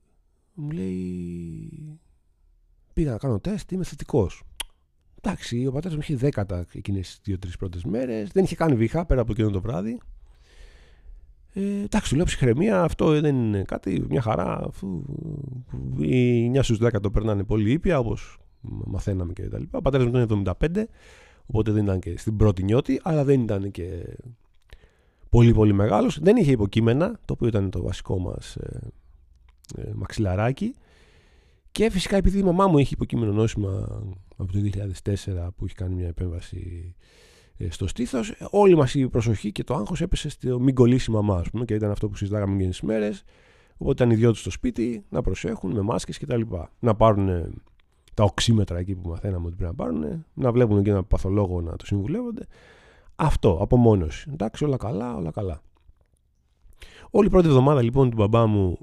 μου 0.53 0.69
λέει: 0.71 1.99
Πήγα 2.93 3.11
να 3.11 3.17
κάνω 3.17 3.39
τεστ, 3.39 3.71
είμαι 3.71 3.83
θετικός. 3.83 4.43
Εντάξει, 5.21 5.65
ο 5.65 5.71
πατέρας 5.71 5.95
μου 5.95 6.01
είχε 6.03 6.15
δέκατα 6.15 6.65
εκείνε 6.73 6.99
τι 6.99 7.17
δύο-τρεις 7.23 7.57
πρώτες 7.57 7.83
μέρες. 7.83 8.29
Δεν 8.29 8.43
είχε 8.43 8.55
κάνει 8.55 8.75
βήχα 8.75 9.05
πέρα 9.05 9.21
από 9.21 9.31
εκείνο 9.31 9.49
το 9.49 9.61
βράδυ. 9.61 9.99
Ε, 11.53 11.81
εντάξει, 11.83 12.15
λέω 12.15 12.25
ψυχραιμία, 12.25 12.81
αυτό 12.81 13.19
δεν 13.19 13.35
είναι 13.35 13.63
κάτι, 13.63 14.05
μια 14.09 14.21
χαρά. 14.21 14.65
Αφού 14.67 15.03
οι 15.97 16.51
9 16.55 16.59
στους 16.63 16.77
10 16.81 16.89
το 17.01 17.11
περνάνε 17.11 17.43
πολύ 17.43 17.71
ήπια, 17.71 17.99
όπως 17.99 18.37
μαθαίναμε 18.61 19.33
και 19.33 19.43
τα 19.43 19.59
λοιπά. 19.59 19.77
Ο 19.77 19.81
πατέρας 19.81 20.07
μου 20.07 20.17
ήταν 20.19 20.43
75, 20.59 20.83
οπότε 21.45 21.71
δεν 21.71 21.83
ήταν 21.83 21.99
και 21.99 22.17
στην 22.17 22.37
πρώτη 22.37 22.63
νιώτη, 22.63 22.99
αλλά 23.03 23.23
δεν 23.23 23.41
ήταν 23.41 23.71
και 23.71 24.17
πολύ 25.29 25.53
πολύ 25.53 25.73
μεγάλος. 25.73 26.19
Δεν 26.19 26.35
είχε 26.35 26.51
υποκείμενα, 26.51 27.19
το 27.25 27.33
οποίο 27.33 27.47
ήταν 27.47 27.69
το 27.69 27.81
βασικό 27.81 28.19
μας 28.19 28.55
ε, 28.55 28.79
ε, 29.77 29.91
μαξιλαράκι. 29.95 30.75
Και 31.71 31.89
φυσικά 31.89 32.15
επειδή 32.15 32.39
η 32.39 32.43
μαμά 32.43 32.67
μου 32.67 32.77
είχε 32.77 32.93
υποκείμενο 32.93 33.31
νόσημα 33.31 34.01
από 34.37 34.51
το 34.51 34.59
2004 35.03 35.47
που 35.55 35.65
είχε 35.65 35.75
κάνει 35.75 35.95
μια 35.95 36.07
επέμβαση 36.07 36.95
ε, 36.95 37.07
στο 37.69 37.87
στήθος, 37.87 38.33
όλη 38.49 38.75
μας 38.75 38.93
η 38.93 39.07
προσοχή 39.07 39.51
και 39.51 39.63
το 39.63 39.75
άγχος 39.75 40.01
έπεσε 40.01 40.29
στο 40.29 40.59
μην 40.59 40.75
κολλήσει 40.75 41.11
η 41.11 41.13
μαμά, 41.13 41.35
ας 41.37 41.49
πούμε, 41.49 41.65
και 41.65 41.73
ήταν 41.73 41.91
αυτό 41.91 42.09
που 42.09 42.15
συζητάγαμε 42.15 42.53
εκείνες 42.53 42.79
τις 42.79 42.87
μέρες. 42.87 43.23
Οπότε 43.77 44.03
ήταν 44.03 44.15
οι 44.15 44.19
δυο 44.19 44.31
τους 44.31 44.39
στο 44.39 44.49
σπίτι 44.49 45.05
να 45.09 45.21
προσέχουν 45.21 45.71
με 45.71 45.81
μάσκες 45.81 46.17
κτλ. 46.17 46.41
Να 46.79 46.95
πάρουν 46.95 47.53
τα 48.13 48.23
οξύμετρα 48.23 48.77
εκεί 48.77 48.95
που 48.95 49.09
μαθαίναμε 49.09 49.45
ότι 49.45 49.55
πρέπει 49.55 49.75
να 49.77 49.83
πάρουν, 49.83 50.25
να 50.33 50.51
βλέπουν 50.51 50.83
και 50.83 50.89
ένα 50.89 51.03
παθολόγο 51.03 51.61
να 51.61 51.75
το 51.75 51.85
συμβουλεύονται. 51.85 52.47
Αυτό, 53.15 53.57
απομόνωση. 53.61 54.29
Εντάξει, 54.33 54.65
όλα 54.65 54.77
καλά, 54.77 55.15
όλα 55.15 55.31
καλά. 55.31 55.61
Όλη 57.09 57.27
η 57.27 57.29
πρώτη 57.29 57.47
εβδομάδα 57.47 57.81
λοιπόν 57.81 58.09
του 58.09 58.15
μπαμπά 58.15 58.45
μου 58.45 58.77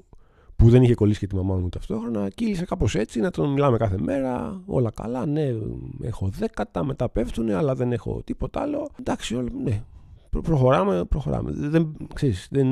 που 0.57 0.69
δεν 0.69 0.83
είχε 0.83 0.95
κολλήσει 0.95 1.19
και 1.19 1.27
τη 1.27 1.35
μαμά 1.35 1.55
μου 1.55 1.69
ταυτόχρονα, 1.69 2.29
κύλησε 2.29 2.65
κάπως 2.65 2.95
έτσι, 2.95 3.19
να 3.19 3.31
τον 3.31 3.51
μιλάμε 3.51 3.77
κάθε 3.77 3.97
μέρα. 3.99 4.61
Όλα 4.65 4.91
καλά, 4.91 5.25
ναι, 5.25 5.53
έχω 6.01 6.29
δέκατα, 6.29 6.85
μετά 6.85 7.09
πέφτουν, 7.09 7.49
αλλά 7.49 7.75
δεν 7.75 7.91
έχω 7.91 8.21
τίποτα 8.23 8.61
άλλο. 8.61 8.89
Εντάξει, 8.99 9.35
όλα, 9.35 9.49
ναι. 9.63 9.83
Προ, 10.29 10.41
προχωράμε, 10.41 11.05
προχωράμε. 11.05 11.51
Δεν, 11.53 11.95
ξέρεις, 12.13 12.47
δεν, 12.51 12.67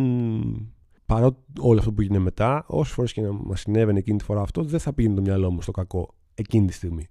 παρότι 1.05 1.39
όλο 1.59 1.79
αυτό 1.79 1.91
που 1.91 2.01
έγινε 2.01 2.19
μετά, 2.19 2.63
όσες 2.67 2.93
φορές 2.93 3.13
και 3.13 3.21
να 3.21 3.31
μας 3.31 3.59
συνέβαινε 3.59 3.99
εκείνη 3.99 4.17
τη 4.17 4.23
φορά 4.23 4.41
αυτό, 4.41 4.63
δεν 4.63 4.79
θα 4.79 4.93
πήγαινε 4.93 5.15
το 5.15 5.21
μυαλό 5.21 5.51
μου 5.51 5.61
στο 5.61 5.71
κακό 5.71 6.13
εκείνη 6.35 6.67
τη 6.67 6.73
στιγμή. 6.73 7.07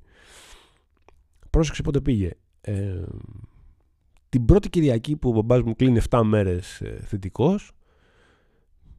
Πρόσεξε 1.50 1.82
πότε 1.82 2.00
πήγε. 2.00 2.31
Ε, 2.61 3.03
την 4.29 4.44
πρώτη 4.44 4.71
Κυριακή 4.71 5.17
που 5.17 5.29
ο 5.29 5.32
μπαμπάς 5.32 5.62
μου 5.62 5.76
κλείνει 5.76 6.00
7 6.11 6.23
μέρες 6.25 6.81
ε, 6.81 7.00
θετικός, 7.05 7.73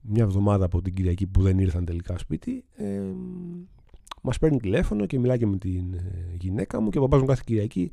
μια 0.08 0.24
εβδομάδα 0.24 0.66
από 0.66 0.82
την 0.82 0.94
Κυριακή 0.94 1.28
που 1.28 1.42
δεν 1.42 1.60
ήρθαν 1.60 1.86
τελικά 1.86 2.18
σπίτι, 2.18 2.66
ε, 2.76 3.02
μας 4.22 4.38
παίρνει 4.38 4.58
τηλέφωνο 4.58 5.06
και 5.06 5.20
μιλάει 5.20 5.38
και 5.38 5.48
με 5.48 5.58
την 5.58 5.94
ε, 5.94 6.36
γυναίκα 6.40 6.82
μου 6.82 6.90
και 6.90 6.98
ο 6.98 7.02
μπαμπάς 7.02 7.20
μου 7.20 7.26
κάθε 7.26 7.42
Κυριακή 7.46 7.92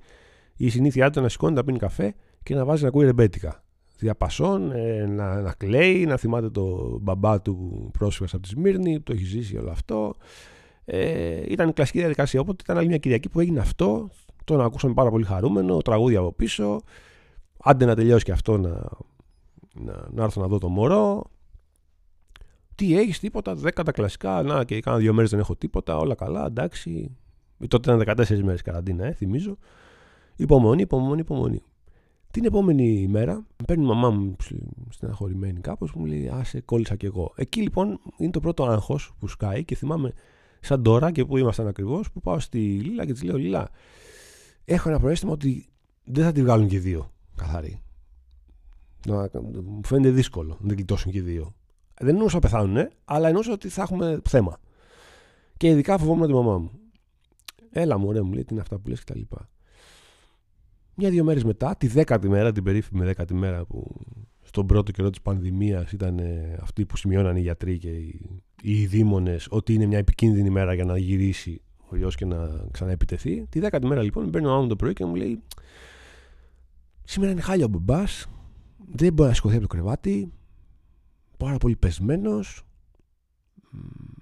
η 0.57 0.69
συνήθειά 0.69 1.11
του 1.11 1.21
να 1.21 1.29
σηκώνει, 1.29 1.55
να 1.55 1.65
πίνει 1.65 1.79
καφέ 1.79 2.15
και 2.43 2.55
να 2.55 2.65
βάζει 2.65 2.83
να 2.83 2.89
ακούει 2.89 3.05
ρεμπέτικα. 3.05 3.65
Διαπασών, 3.99 4.73
ε, 4.73 5.07
να, 5.07 5.41
να 5.41 5.53
κλαίει, 5.53 6.05
να 6.05 6.17
θυμάται 6.17 6.51
το 6.51 6.99
μπαμπά 7.01 7.41
του 7.41 7.89
πρόσφυγας 7.99 8.35
από 8.35 8.43
τη 8.43 8.49
Σμύρνη, 8.49 8.97
που 8.97 9.03
το 9.03 9.13
έχει 9.13 9.25
ζήσει 9.25 9.57
όλο 9.57 9.71
αυτό. 9.71 10.15
Ε, 10.85 11.43
ήταν 11.49 11.69
η 11.69 11.73
κλασική 11.73 11.99
διαδικασία. 11.99 12.41
Οπότε 12.41 12.63
ήταν 12.63 12.79
άλλη 12.79 12.87
μια 12.87 12.99
Κυριακή 12.99 13.29
που 13.29 13.41
έγινε 13.41 13.61
αυτό. 13.61 14.11
Τον 14.45 14.61
ακούσαμε 14.61 14.95
πάρα 14.95 15.11
πολύ 15.11 15.25
χαρούμενο, 15.25 15.79
τραγούδια 15.79 16.19
από 16.19 16.33
πίσω. 16.33 16.81
Άντε 17.59 17.85
να 17.85 17.95
τελειώσει 17.95 18.25
και 18.25 18.33
αυτό 18.33 18.59
να, 18.59 18.89
να, 19.75 20.09
να 20.11 20.23
έρθω 20.23 20.41
να 20.41 20.47
δω 20.47 20.59
το 20.59 20.69
μωρό. 20.69 21.31
Τι 22.83 22.99
έχεις, 22.99 23.19
τίποτα, 23.19 23.55
δέκα 23.55 23.83
τα 23.83 23.93
κλασικά. 23.93 24.43
Να 24.43 24.65
και 24.65 24.81
κάνα 24.81 24.97
δύο 24.97 25.13
μέρες 25.13 25.31
δεν 25.31 25.41
έχω 25.41 25.57
τίποτα. 25.57 25.97
Όλα 25.97 26.15
καλά, 26.15 26.47
εντάξει. 26.47 27.17
Τότε 27.69 27.95
ήταν 27.95 28.17
14 28.17 28.43
μέρες 28.43 28.63
καραντίνα, 28.63 29.05
ε, 29.05 29.13
θυμίζω. 29.13 29.57
Υπομονή, 30.37 30.83
υπομονή, 30.83 31.21
υπομονή. 31.21 31.63
Την 32.31 32.45
επόμενη 32.45 33.07
μέρα 33.09 33.47
παίρνει 33.67 33.85
η 33.85 33.87
μαμά 33.87 34.11
μου 34.11 34.37
στεναχωρημένη 34.89 35.61
κάπως 35.61 35.93
που 35.93 35.99
μου 35.99 36.05
λέει 36.05 36.29
Άσε, 36.29 36.61
κόλλησα 36.61 36.97
κι 36.97 37.07
εγώ. 37.07 37.33
Εκεί 37.37 37.63
λοιπόν 37.63 38.01
είναι 38.17 38.31
το 38.31 38.41
πρώτο 38.41 38.65
άγχος 38.65 39.13
που 39.19 39.29
σκάει 39.29 39.65
και 39.65 39.75
θυμάμαι 39.75 40.13
σαν 40.61 40.83
τώρα 40.83 41.11
και 41.11 41.25
που 41.25 41.37
ήμασταν 41.37 41.67
ακριβώς 41.67 42.13
που 42.13 42.21
πάω 42.21 42.39
στη 42.39 42.59
Λίλα 42.59 43.07
και 43.07 43.13
της 43.13 43.23
λέω 43.23 43.37
Λίλα, 43.37 43.69
έχω 44.65 44.89
ένα 44.89 44.99
προέστημα 44.99 45.33
ότι 45.33 45.67
δεν 46.05 46.25
θα 46.25 46.33
τη 46.33 46.43
βγάλουν 46.43 46.69
και 46.69 46.79
δύο 46.79 47.13
καθαρή. 47.37 47.83
Να, 49.07 49.31
μου 49.63 49.81
φαίνεται 49.85 50.11
δύσκολο 50.11 50.57
να 50.61 50.67
την 50.67 50.77
γλιτώσουν 50.77 51.13
και 51.13 51.23
δύο. 51.23 51.55
Δεν 52.01 52.09
εννοούσα 52.09 52.35
να 52.35 52.41
πεθάνουν, 52.41 52.89
αλλά 53.05 53.29
εννοούσα 53.29 53.53
ότι 53.53 53.69
θα 53.69 53.83
έχουμε 53.83 54.21
θέμα. 54.29 54.59
Και 55.57 55.69
ειδικά 55.69 55.99
φοβόμουν 55.99 56.27
τη 56.27 56.33
μαμά 56.33 56.59
μου. 56.59 56.71
Έλα 57.71 57.99
μου, 57.99 58.07
ωραία 58.09 58.23
μου 58.23 58.33
λέει, 58.33 58.45
τι 58.45 58.53
είναι 58.53 58.61
αυτά 58.61 58.79
που 58.79 58.89
λες 58.89 58.99
και 58.99 59.13
τα 59.13 59.19
λοιπά. 59.19 59.49
Μια-δύο 60.95 61.25
μέρες 61.25 61.45
μετά, 61.45 61.77
τη 61.77 61.87
δέκατη 61.87 62.29
μέρα, 62.29 62.53
την 62.53 62.63
περίφημη 62.63 63.05
δέκατη 63.05 63.35
μέρα 63.35 63.65
που 63.65 64.01
στον 64.43 64.67
πρώτο 64.67 64.93
καιρό 64.93 65.11
της 65.11 65.21
πανδημίας 65.21 65.93
ήταν 65.93 66.19
ε, 66.19 66.59
αυτοί 66.61 66.87
που 66.87 66.97
σημειώναν 66.97 67.37
οι 67.37 67.41
γιατροί 67.41 67.79
και 67.79 67.89
οι, 67.89 68.41
οι 68.63 68.87
δήμονες 68.87 69.47
ότι 69.51 69.75
είναι 69.75 69.87
μια 69.87 69.99
επικίνδυνη 69.99 70.51
μέρα 70.51 70.75
για 70.75 70.85
να 70.85 70.99
γυρίσει 70.99 71.63
ο 71.89 71.97
ιό 71.97 72.09
και 72.09 72.25
να 72.25 72.67
ξαναεπιτεθεί. 72.71 73.47
Τη 73.49 73.61
δέκατη 73.61 73.87
μέρα 73.87 74.03
λοιπόν, 74.03 74.31
παίρνει 74.31 74.47
ο 74.47 74.51
μάμα 74.51 74.67
το 74.67 74.77
πρωί 74.77 74.93
και 74.93 75.05
μου 75.05 75.15
λέει: 75.15 75.43
Σήμερα 77.05 77.33
είναι 77.33 77.41
χάλια 77.41 77.65
ο 77.65 77.69
μπαμπάς. 77.69 78.27
Δεν 78.95 79.13
μπορεί 79.13 79.29
να 79.29 79.35
σηκωθεί 79.35 79.55
από 79.57 79.67
το 79.67 79.75
κρεβάτι. 79.75 80.33
Πάρα 81.43 81.57
πολύ 81.57 81.77
πεσμένος. 81.77 82.63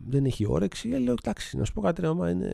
Δεν 0.07 0.25
έχει 0.25 0.47
όρεξη. 0.47 0.91
Ε, 0.91 0.99
λέω: 0.99 1.15
Εντάξει, 1.25 1.57
να 1.57 1.65
σου 1.65 1.73
πω 1.73 1.81
κάτι, 1.81 2.07
άμα 2.07 2.31
είναι. 2.31 2.53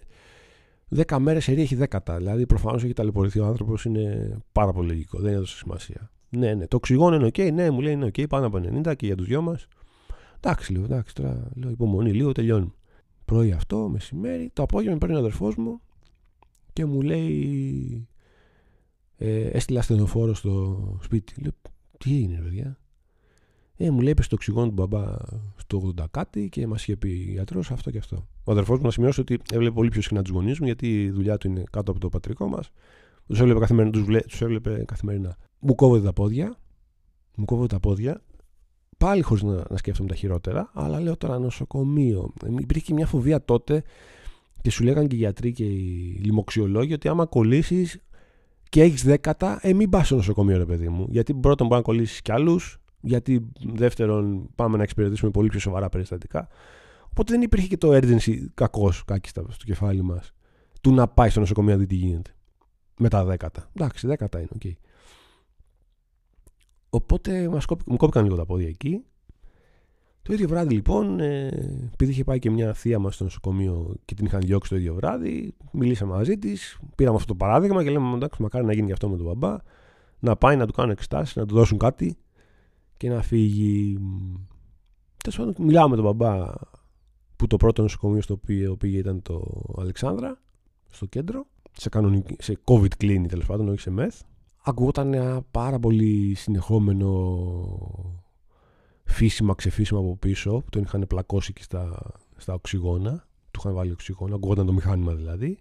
Δέκα 0.89 1.19
μέρες 1.19 1.45
σερή 1.45 1.61
έχει 1.61 1.75
δέκατα. 1.75 2.17
Δηλαδή 2.17 2.47
προφανώς 2.47 2.85
έχει 2.85 2.93
ταλαιπωρηθεί 2.93 3.39
ο 3.39 3.47
άνθρωπος. 3.47 3.85
Είναι 3.85 4.37
πάρα 4.53 4.73
πολύ 4.73 4.89
λογικό. 4.89 5.19
Δεν 5.19 5.33
έδωσε 5.33 5.57
σημασία. 5.57 6.11
Ναι, 6.29 6.55
ναι. 6.55 6.67
Το 6.67 6.77
οξυγόνο 6.77 7.17
είναι 7.17 7.27
OK. 7.27 7.53
Ναι, 7.53 7.71
μου 7.71 7.81
λέει 7.81 7.93
είναι 7.93 8.07
OK. 8.07 8.29
Πάνω 8.29 8.47
από 8.47 8.59
90 8.59 8.97
και 8.97 9.07
για 9.07 9.17
τους 9.17 9.27
δυο 9.27 9.43
μας. 9.43 9.67
Εντάξει, 10.37 10.73
λέω. 10.73 10.85
Εντάξει, 10.85 11.15
τώρα 11.15 11.49
λέω 11.55 11.71
υπομονή. 11.71 12.13
Λίγο 12.13 12.33
τελειώνει. 12.33 12.73
Πρωί 13.25 13.53
αυτό, 13.53 13.89
μεσημέρι. 13.89 14.51
Το 14.53 14.63
απόγευμα 14.63 14.99
παίρνει 14.99 15.15
ο 15.15 15.19
αδερφός 15.19 15.57
μου 15.57 15.81
και 16.73 16.85
μου 16.85 17.03
λέει 17.03 18.09
ε, 19.17 19.47
έστειλα 19.47 19.79
ασθενοφόρο 19.79 20.35
στο 20.35 20.99
σπίτι. 21.03 21.35
Λέω, 21.43 21.53
τι 21.99 22.21
είναι, 22.21 22.41
παιδιά; 22.43 22.79
Ε, 23.77 23.91
μου 23.91 24.01
λέει, 24.01 24.11
είπε 24.11 24.23
στο 24.23 24.37
οξυγόνο 24.37 24.67
του 24.67 24.73
μπαμπά 24.73 25.05
στο 25.57 25.93
80 25.99 26.05
κάτι 26.11 26.49
και 26.49 26.67
μας 26.67 26.83
είχε 26.83 26.97
πει 26.97 27.09
γιατρός 27.09 27.71
αυτό 27.71 27.91
και 27.91 27.99
αυτό. 27.99 28.27
Ο 28.45 28.53
αδερφός 28.53 28.79
μου 28.79 28.85
να 28.85 28.91
σημειώσει 28.91 29.21
ότι 29.21 29.39
έβλεπε 29.53 29.75
πολύ 29.75 29.89
πιο 29.89 30.03
συχνά 30.03 30.23
τους 30.23 30.33
γονείς 30.33 30.61
μου 30.61 30.67
γιατί 30.67 31.03
η 31.03 31.11
δουλειά 31.11 31.37
του 31.39 31.49
είναι 31.49 31.65
κάτω 31.71 31.91
από 31.91 32.01
το 32.01 32.09
πατρικό 32.09 32.49
μας. 32.49 32.71
Τους 33.27 33.41
έβλεπε 33.41 33.59
καθημερινά. 33.59 34.21
Τους, 34.23 34.41
έβλεπε 34.41 34.85
καθημερινά. 34.87 35.37
Μου 35.59 35.75
κόβονται 35.75 36.05
τα 36.05 36.13
πόδια. 36.13 36.57
Μου 37.37 37.45
κόβονται 37.45 37.75
τα 37.75 37.81
πόδια. 37.81 38.23
Πάλι 38.99 39.23
χωρίς 39.23 39.43
να, 39.43 39.65
να 39.71 39.77
σκέφτομαι 39.77 40.09
τα 40.09 40.15
χειρότερα. 40.15 40.71
Αλλά 40.75 41.01
λέω 41.01 41.17
τώρα 41.17 41.39
νοσοκομείο. 41.39 42.33
Υπήρχε 42.59 42.85
και 42.85 42.95
μια 42.95 43.07
φοβία 43.07 43.45
τότε 43.45 43.83
και 44.61 44.71
σου 44.71 44.85
λέγανε 44.85 45.07
και 45.07 45.15
οι 45.15 45.19
γιατροί 45.19 45.53
και 45.53 45.65
οι 45.65 46.21
λοιμοξιολόγοι 46.25 46.93
ότι 46.93 47.09
άμα 47.09 47.27
κολλήσεις 47.27 47.99
και 48.69 48.83
έχεις 48.83 49.05
δέκατα, 49.05 49.59
ε, 49.63 49.73
μην 49.73 49.91
πας 49.91 50.07
στο 50.07 50.17
νοσοκομείο, 50.17 50.57
ρε 50.57 50.67
παιδί 50.67 50.89
μου. 50.89 51.07
Γιατί 51.11 51.35
πρώτον 51.35 51.67
μπορεί 51.67 51.79
να 51.79 51.87
κολλήσεις 51.87 52.23
κι 52.23 52.33
άλλους, 52.33 52.81
γιατί 53.01 53.49
δεύτερον 53.75 54.49
πάμε 54.55 54.77
να 54.77 54.83
εξυπηρετήσουμε 54.83 55.31
πολύ 55.31 55.49
πιο 55.49 55.59
σοβαρά 55.59 55.89
περιστατικά. 55.89 56.49
Οπότε 57.11 57.33
δεν 57.33 57.43
υπήρχε 57.43 57.67
και 57.67 57.77
το 57.77 57.91
urgency 57.93 58.45
κακώς, 58.55 59.05
κακώς 59.05 59.29
στο 59.29 59.65
κεφάλι 59.65 60.03
μας, 60.03 60.33
του 60.81 60.95
να 60.95 61.09
πάει 61.09 61.29
στο 61.29 61.41
νοσοκομείο 61.41 61.73
να 61.73 61.79
δει 61.79 61.87
τι 61.87 61.95
γίνεται. 61.95 62.31
Με 62.99 63.09
τα 63.09 63.25
δέκατα. 63.25 63.71
Εντάξει, 63.75 64.07
δέκατα 64.07 64.39
είναι, 64.39 64.49
ok. 64.55 64.61
Okay. 64.65 64.73
Οπότε 66.91 67.49
μας 67.49 67.65
κόπη, 67.65 67.85
μου 67.87 67.97
κόπηκαν 67.97 68.25
λίγο 68.25 68.37
τα 68.37 68.47
πόδια 68.47 68.69
εκεί. 68.69 69.05
Το 70.23 70.33
ίδιο 70.33 70.49
βράδυ 70.49 70.75
λοιπόν, 70.75 71.21
ε, 71.21 71.47
επειδή 71.93 72.11
είχε 72.11 72.25
πάει 72.25 72.39
και 72.39 72.51
μια 72.51 72.73
θεία 72.73 72.99
μας 72.99 73.15
στο 73.15 73.25
νοσοκομείο 73.25 73.95
και 74.05 74.15
την 74.15 74.27
είχαν 74.27 74.41
διώξει 74.41 74.71
το 74.71 74.77
ίδιο 74.77 74.95
βράδυ, 74.95 75.55
μιλήσαμε 75.73 76.13
μαζί 76.13 76.39
της, 76.39 76.79
πήραμε 76.95 77.17
αυτό 77.17 77.29
το 77.29 77.35
παράδειγμα 77.35 77.83
και 77.85 77.91
λέμε: 77.91 78.15
Εντάξει, 78.15 78.43
μακάρι 78.43 78.65
να 78.65 78.73
γίνει 78.73 78.87
και 78.87 78.93
αυτό 78.93 79.09
με 79.09 79.17
τον 79.17 79.27
μπαμπά, 79.27 79.57
να 80.19 80.37
πάει 80.37 80.57
να 80.57 80.67
του 80.67 80.73
κάνουν 80.73 80.91
εξετάσεις, 80.91 81.37
να 81.37 81.47
του 81.47 81.55
δώσουν 81.55 81.79
κάτι 81.79 82.17
και 82.97 83.09
να 83.09 83.23
φύγει. 83.23 83.99
Τέλος 85.17 85.39
πάντων, 85.39 85.55
μιλάω 85.59 85.89
με 85.89 85.97
τον 85.97 86.05
μπαμπά 86.05 86.53
που 87.37 87.47
το 87.47 87.57
πρώτο 87.57 87.83
νοσοκομείο 87.83 88.21
στο 88.21 88.35
οποίο 88.35 88.77
πήγε 88.77 88.99
ήταν 88.99 89.23
το 89.23 89.63
Αλεξάνδρα, 89.79 90.41
στο 90.91 91.07
κέντρο, 91.07 91.47
σε, 91.73 91.89
κανονική, 91.89 92.37
σε 92.39 92.59
COVID 92.65 92.95
κλίνη 92.97 93.29
τέλος 93.29 93.47
πάντων, 93.47 93.69
όχι 93.69 93.81
σε 93.81 93.91
μεθ. 93.91 94.21
Ακούγονταν 94.63 95.15
ένα 95.15 95.43
πάρα 95.51 95.79
πολύ 95.79 96.35
συνεχόμενο 96.35 97.11
φύσιμα, 99.05 99.55
ξεφύσιμα 99.55 100.01
από 100.01 100.17
πίσω, 100.17 100.51
που 100.51 100.71
τον 100.71 100.83
είχαν 100.83 101.07
πλακώσει 101.07 101.53
και 101.53 101.63
στα, 101.63 102.13
στα 102.37 102.55
οξυγόνα. 102.55 103.27
Του 103.51 103.61
είχαν 103.63 103.75
βάλει 103.75 103.93
οξυγόνα, 103.93 104.35
ακούγονταν 104.35 104.67
το 104.67 104.73
μηχάνημα 104.73 105.15
δηλαδή. 105.15 105.59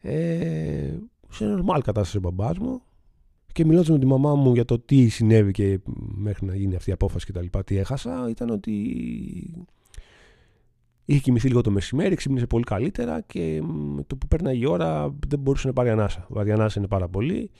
Ε, 0.00 0.96
σε 1.28 1.44
νορμάλ 1.44 1.82
κατάσταση 1.82 2.16
ο 2.16 2.20
μπαμπάς 2.20 2.58
μου 2.58 2.82
και 3.52 3.64
μιλώντας 3.64 3.88
με 3.88 3.98
τη 3.98 4.06
μαμά 4.06 4.34
μου 4.34 4.54
για 4.54 4.64
το 4.64 4.78
τι 4.78 5.08
συνέβη 5.08 5.52
και 5.52 5.80
μέχρι 6.14 6.46
να 6.46 6.56
γίνει 6.56 6.74
αυτή 6.74 6.90
η 6.90 6.92
απόφαση 6.92 7.26
και 7.26 7.32
τα 7.32 7.42
λοιπά, 7.42 7.64
τι 7.64 7.76
έχασα, 7.76 8.26
ήταν 8.30 8.50
ότι 8.50 8.72
είχε 11.04 11.20
κοιμηθεί 11.20 11.48
λίγο 11.48 11.60
το 11.60 11.70
μεσημέρι, 11.70 12.14
ξύπνησε 12.14 12.46
πολύ 12.46 12.64
καλύτερα 12.64 13.20
και 13.20 13.62
με 13.94 14.02
το 14.02 14.16
που 14.16 14.26
παίρναγε 14.26 14.64
η 14.64 14.66
ώρα 14.66 15.14
δεν 15.28 15.38
μπορούσε 15.38 15.66
να 15.66 15.72
πάρει 15.72 15.90
ανάσα. 15.90 16.26
Βαριά 16.28 16.54
ανάσα 16.54 16.78
είναι 16.78 16.88
πάρα 16.88 17.08
πολύ. 17.08 17.50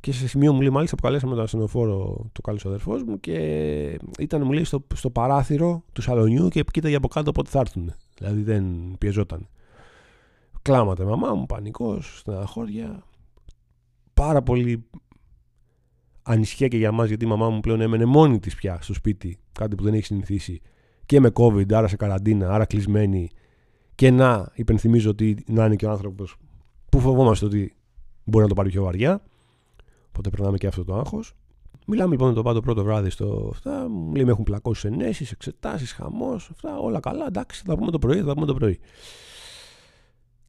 Και 0.00 0.12
σε 0.12 0.28
σημείο 0.28 0.52
μου 0.52 0.60
λέει, 0.60 0.70
μάλιστα 0.70 0.96
που 0.96 1.02
καλέσαμε 1.02 1.34
τον 1.34 1.44
ασθενοφόρο 1.44 2.26
του 2.32 2.40
καλού 2.40 2.58
αδερφός 2.64 3.02
μου 3.02 3.20
και 3.20 3.36
ήταν, 4.18 4.42
μου 4.44 4.52
λέει, 4.52 4.64
στο, 4.64 4.86
στο 4.94 5.10
παράθυρο 5.10 5.84
του 5.92 6.02
σαλονιού 6.02 6.48
και 6.48 6.64
κοίταγε 6.72 6.96
από 6.96 7.08
κάτω 7.08 7.32
πότε 7.32 7.50
θα 7.50 7.58
έρθουν. 7.58 7.92
Δηλαδή 8.18 8.42
δεν 8.42 8.94
πιεζόταν. 8.98 9.48
Κλάματα 10.62 11.04
μαμά 11.04 11.34
μου, 11.34 11.46
πανικός, 11.46 12.18
στεναχώρια. 12.18 13.02
Πάρα 14.14 14.42
πολύ 14.42 14.84
ανησυχία 16.22 16.68
και 16.68 16.76
για 16.76 16.92
μας, 16.92 17.08
γιατί 17.08 17.24
η 17.24 17.28
μαμά 17.28 17.50
μου 17.50 17.60
πλέον 17.60 17.80
έμενε 17.80 18.04
μόνη 18.04 18.38
της 18.38 18.54
πια 18.54 18.78
στο 18.80 18.94
σπίτι, 18.94 19.38
κάτι 19.52 19.74
που 19.74 19.82
δεν 19.82 19.94
έχει 19.94 20.04
συνηθίσει. 20.04 20.60
Και 21.06 21.20
με 21.20 21.30
COVID, 21.34 21.72
άρα 21.72 21.88
σε 21.88 21.96
καραντίνα, 21.96 22.54
άρα 22.54 22.64
κλεισμένη. 22.64 23.30
Και 23.94 24.10
να 24.10 24.50
υπενθυμίζω 24.54 25.10
ότι 25.10 25.44
να 25.46 25.64
είναι 25.64 25.76
και 25.76 25.86
ο 25.86 25.90
άνθρωπος 25.90 26.36
που 26.88 27.00
φοβόμαστε 27.00 27.44
ότι 27.44 27.74
μπορεί 28.24 28.42
να 28.42 28.48
το 28.48 28.54
πάρει 28.54 28.68
πιο 28.68 28.82
βαριά. 28.82 29.22
Οπότε 30.08 30.30
περνάμε 30.30 30.56
και 30.56 30.66
αυτό 30.66 30.84
το 30.84 30.94
άγχος. 30.94 31.34
Μιλάμε 31.86 32.10
λοιπόν 32.10 32.28
με 32.28 32.34
τον 32.34 32.44
μπαμπά 32.44 32.56
το 32.56 32.60
πρώτο 32.60 32.82
βράδυ 32.82 33.10
στο 33.10 33.48
αυτά. 33.52 33.88
Μου 33.88 34.14
λέει: 34.14 34.24
Με 34.24 34.30
έχουν 34.30 34.44
πλακώσει 34.44 34.86
ενέσεις, 34.86 35.30
εξετάσεις, 35.30 35.92
χαμός. 35.92 36.48
Αυτά 36.50 36.78
όλα 36.78 37.00
καλά. 37.00 37.26
Εντάξει, 37.26 37.62
θα 37.66 37.76
πούμε 37.76 37.90
το 37.90 37.98
πρωί, 37.98 38.22
θα 38.22 38.34
πούμε 38.34 38.46
το 38.46 38.54
πρωί. 38.54 38.78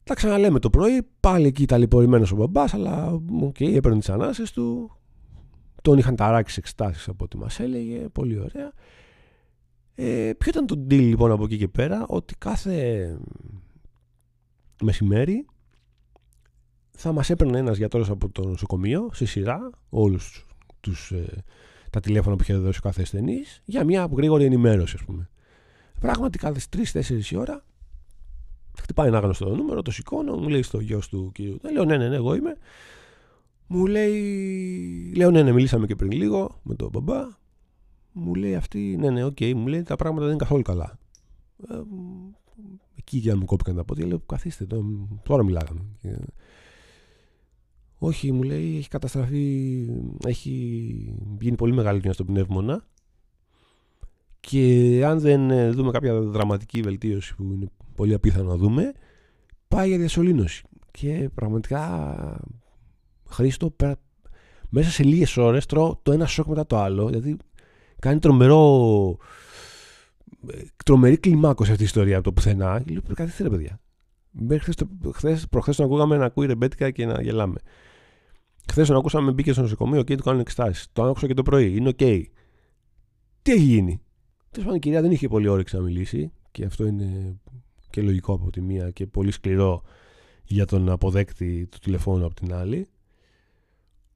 Τα 0.04 0.14
ξαναλέμε 0.14 0.60
το 0.60 0.70
πρωί. 0.70 1.08
Πάλι 1.20 1.48
εκεί 1.48 1.66
ταλαιπωρημένος 1.66 2.28
ο 2.34 2.36
μπαμπάς, 2.36 2.74
αλλά 2.74 3.12
OK, 3.42 3.56
okay, 3.60 3.74
έπαιρνε 3.74 3.98
τις 3.98 4.10
ανάσες 4.10 4.52
του. 4.52 4.92
Τον 5.84 5.98
είχαν 5.98 6.16
ταράξει 6.16 6.56
εξετάσεις 6.60 7.08
από 7.08 7.24
ό,τι 7.24 7.38
μας 7.38 7.60
έλεγε. 7.60 8.10
Πολύ 8.10 8.40
ωραία. 8.40 8.72
Ε, 9.96 10.32
ποιο 10.38 10.50
ήταν 10.50 10.66
το 10.66 10.76
deal 10.76 10.98
λοιπόν 11.00 11.32
από 11.32 11.44
εκεί 11.44 11.58
και 11.58 11.68
πέρα, 11.68 12.06
ότι 12.08 12.36
κάθε 12.38 13.18
μεσημέρι 14.84 15.46
θα 16.92 17.12
μας 17.12 17.30
έπαιρνε 17.30 17.58
ένας 17.58 17.78
γιατρός 17.78 18.10
από 18.10 18.30
το 18.30 18.48
νοσοκομείο 18.48 19.10
σε 19.14 19.26
σειρά 19.26 19.70
όλους 19.90 20.46
τους, 20.80 21.12
ε, 21.12 21.44
τα 21.90 22.00
τηλέφωνα 22.00 22.36
που 22.36 22.42
είχε 22.42 22.56
δώσει 22.56 22.78
ο 22.78 22.82
κάθε 22.82 23.02
ασθενής 23.02 23.62
για 23.66 23.84
μια 23.84 24.10
γρήγορη 24.12 24.46
ενημέρωση 24.46 24.96
ας 25.00 25.06
πούμε. 25.06 25.30
Πράγματι 26.00 26.38
κάθε 26.38 26.60
3-4 26.70 27.32
η 27.32 27.36
ώρα 27.36 27.64
χτυπάει 28.80 29.08
ένα 29.08 29.20
γνωστό 29.20 29.56
νούμερο, 29.56 29.82
το 29.82 29.92
σηκώνω, 29.92 30.36
μου 30.36 30.50
λέει 30.50 30.62
είστε 30.62 30.77
ο 30.77 30.80
γιος 30.80 31.08
του 31.08 31.32
κύριου. 31.34 31.60
Λέω 31.72 31.86
ναι, 31.86 31.98
ναι, 31.98 32.08
ναι, 32.08 32.16
εγώ 32.16 32.36
είμαι. 32.36 32.58
Μου 33.74 33.86
λέει, 33.86 35.14
λέω 35.16 35.32
ναι, 35.32 35.44
ναι, 35.44 35.52
μιλήσαμε 35.52 35.86
και 35.86 35.96
πριν 35.96 36.12
λίγο 36.12 36.60
με 36.64 36.76
τον 36.76 36.90
μπαμπά. 36.90 37.28
Μου 38.12 38.36
λέει 38.36 38.56
αυτή, 38.56 38.96
ναι, 39.00 39.10
ναι, 39.10 39.24
OK, 39.24 39.38
okay. 39.40 39.54
μου 39.54 39.68
λέει 39.68 39.84
τα 39.84 39.96
πράγματα 39.96 40.26
δεν 40.26 40.34
είναι 40.34 40.44
καθόλου 40.44 40.62
καλά. 40.62 41.00
Ε, 41.70 41.76
εκεί 42.96 43.18
για 43.18 43.34
να 43.34 43.40
μου 43.40 43.46
κόπηκαν 43.46 43.76
τα 43.76 43.84
πόδια, 43.84 44.08
λέω 44.08 44.20
καθίστε, 44.20 44.68
τώρα 45.24 45.44
μιλάγαμε. 45.44 45.82
Όχι, 47.98 48.32
μου 48.32 48.44
λέει, 48.44 48.78
έχει 48.78 48.90
καταστραφεί, 48.90 49.88
έχει 50.26 50.50
γίνει 51.40 51.56
πολύ 51.56 51.74
μεγάλη 51.74 51.98
δουλειά 51.98 52.14
στον 52.14 52.26
πνεύμονα 52.26 52.86
και 54.40 55.02
αν 55.06 55.20
δεν 55.20 55.50
ε, 55.52 55.70
δούμε 55.70 55.92
κάποια 55.92 56.22
δραματική 56.22 56.82
βελτίωση 56.82 57.36
που 57.36 57.44
είναι 57.44 57.68
πολύ 57.96 58.14
απίθανο 58.14 58.50
να 58.50 58.56
δούμε, 58.56 58.92
πάει 59.68 59.88
για 59.88 59.98
διασωλήνωση. 59.98 60.66
Και 60.92 61.30
πραγματικά, 61.34 62.16
Χρήστο, 63.34 63.76
μέσα 64.70 64.90
σε 64.90 65.04
λίγες 65.04 65.38
ώρες 65.38 65.66
τρώω 65.66 66.00
το 66.04 66.12
ένα 66.12 66.26
σοκ 66.26 66.48
μετά 66.48 66.66
το 66.66 66.78
άλλο, 66.78 67.08
δηλαδή 67.08 67.38
κάνει 68.00 68.20
τρομερό 68.20 69.18
ε, 70.48 70.62
τρομερή 70.86 71.18
κλιμάκωση 71.18 71.72
αυτή 71.72 71.84
η 71.84 71.86
ιστορία 71.86 72.16
από 72.16 72.24
το 72.24 72.34
πουθενά. 72.34 72.84
Λέω, 72.90 73.02
καθίστε 73.14 73.44
ρε 73.44 73.50
παιδιά. 73.50 73.80
Μέχρι 74.32 74.74
χθες, 75.14 75.48
προχθές 75.50 75.76
τον 75.76 75.86
ακούγαμε 75.86 76.18
να 76.18 76.26
ακούει 76.26 76.46
ρεμπέτικα 76.46 76.92
και 76.92 77.06
να 77.06 77.22
γελάμε. 77.22 77.60
Χθες 78.70 78.88
τον 78.88 78.98
ακούσαμε, 78.98 79.32
μπήκε 79.32 79.52
στο 79.52 79.62
νοσοκομείο 79.62 80.04
και 80.04 80.16
του 80.16 80.24
κάνουν 80.24 80.40
εξετάσεις. 80.40 80.88
Το 80.94 81.04
άκουσα 81.04 81.28
και 81.28 81.34
το 81.34 81.44
πρωί. 81.44 81.76
Είναι 81.76 81.90
οκ. 81.90 81.96
Τι 83.42 83.52
έχει 83.52 83.64
γίνει; 83.64 84.02
Τέλος 84.50 84.66
πάντων, 84.66 84.76
η 84.76 84.80
κυρία 84.80 85.02
δεν 85.02 85.12
είχε 85.12 85.28
πολύ 85.28 85.48
όρεξη 85.48 85.76
να 85.76 85.82
μιλήσει 85.82 86.32
και 86.52 86.66
αυτό 86.66 86.86
είναι 86.86 87.40
και 87.90 88.02
λογικό 88.02 88.34
από 88.34 88.50
τη 88.52 88.62
μία 88.62 88.90
και 88.90 89.08
πολύ 89.08 89.32
σκληρό 89.32 89.82
για 90.44 90.66
τον 90.66 90.90
αποδέκτη 90.90 91.68
του 91.72 91.78
τηλεφώνου 91.80 92.26
από 92.26 92.34
την 92.34 92.54
άλλη. 92.54 92.88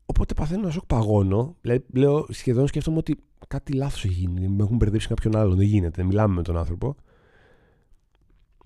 Οπότε 0.10 0.34
παθαίνω 0.34 0.62
ένα 0.62 0.72
σοκ 0.72 0.86
παγώνω. 0.86 1.56
Λέω, 1.94 2.26
σχεδόν 2.30 2.68
σκέφτομαι 2.68 2.98
ότι 2.98 3.16
κάτι 3.48 3.74
λάθος 3.74 4.06
έχει 4.06 4.14
γίνει. 4.14 4.48
Με 4.48 4.64
έχουν 4.64 4.76
μπερδέψει 4.76 5.08
κάποιον 5.08 5.36
άλλον. 5.36 5.56
Δεν 5.58 5.66
γίνεται. 5.66 6.04
Μιλάμε 6.04 6.34
με 6.34 6.42
τον 6.42 6.58
άνθρωπο. 6.58 6.96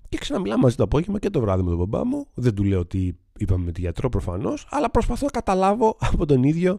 Και 0.08 0.18
ξαναμιλάμε 0.18 0.62
μαζί 0.62 0.76
το 0.76 0.82
απόγευμα 0.82 1.18
και 1.18 1.30
το 1.30 1.40
βράδυ 1.40 1.62
με 1.62 1.68
τον 1.68 1.78
μπαμπά 1.78 2.06
μου. 2.06 2.26
Δεν 2.34 2.54
του 2.54 2.64
λέω 2.64 2.78
ότι 2.78 3.18
είπαμε 3.38 3.64
με 3.64 3.72
τον 3.72 3.82
γιατρό 3.82 4.08
προφανώς, 4.08 4.66
αλλά 4.70 4.90
προσπαθώ 4.90 5.24
να 5.24 5.30
καταλάβω 5.30 5.96
από 6.00 6.26
τον 6.26 6.42
ίδιο 6.42 6.78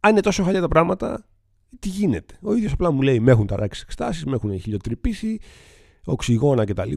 αν 0.00 0.10
είναι 0.10 0.20
τόσο 0.20 0.42
χαλιά 0.42 0.60
τα 0.60 0.68
πράγματα, 0.68 1.26
τι 1.78 1.88
γίνεται. 1.88 2.34
Ο 2.42 2.54
ίδιος 2.54 2.72
απλά 2.72 2.90
μου 2.90 3.02
λέει: 3.02 3.20
Με 3.20 3.30
έχουν 3.30 3.46
ταράξει 3.46 3.80
εξετάσει, 3.84 4.28
με 4.28 4.34
έχουν 4.34 4.60
χιλιοτρυπήσει, 4.60 5.38
οξυγόνα 6.04 6.64
κτλ. 6.64 6.92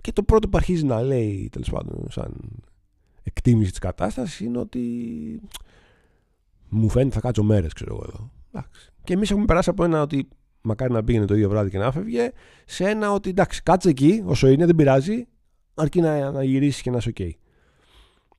Και 0.00 0.12
το 0.12 0.22
πρώτο 0.22 0.48
που 0.48 0.56
αρχίζει 0.56 0.84
να 0.84 1.02
λέει, 1.02 1.48
τέλος 1.52 1.70
πάντων, 1.70 2.06
σαν 2.10 2.34
εκτίμηση 3.26 3.70
της 3.70 3.78
κατάστασης 3.78 4.40
είναι 4.40 4.58
ότι 4.58 4.80
μου 6.68 6.88
φαίνεται 6.88 7.14
θα 7.14 7.20
κάτσω 7.20 7.42
μέρες, 7.42 7.72
ξέρω 7.72 7.94
εγώ 7.94 8.04
εδώ. 8.06 8.30
Και 9.04 9.12
εμείς 9.12 9.30
έχουμε 9.30 9.44
περάσει 9.44 9.70
από 9.70 9.84
ένα 9.84 10.02
ότι 10.02 10.28
μακάρι 10.60 10.92
να 10.92 11.04
πήγαινε 11.04 11.24
το 11.24 11.34
ίδιο 11.34 11.48
βράδυ 11.48 11.70
και 11.70 11.78
να 11.78 11.92
φεύγε, 11.92 12.32
σε 12.64 12.84
ένα 12.84 13.12
ότι 13.12 13.30
εντάξει, 13.30 13.62
κάτσε 13.62 13.88
εκεί 13.88 14.22
όσο 14.24 14.48
είναι, 14.48 14.66
δεν 14.66 14.74
πειράζει, 14.74 15.26
αρκεί 15.74 16.00
να, 16.00 16.30
να 16.30 16.42
γυρίσεις 16.42 16.82
και 16.82 16.90
να 16.90 16.96
είσαι 16.96 17.12
OK. 17.16 17.30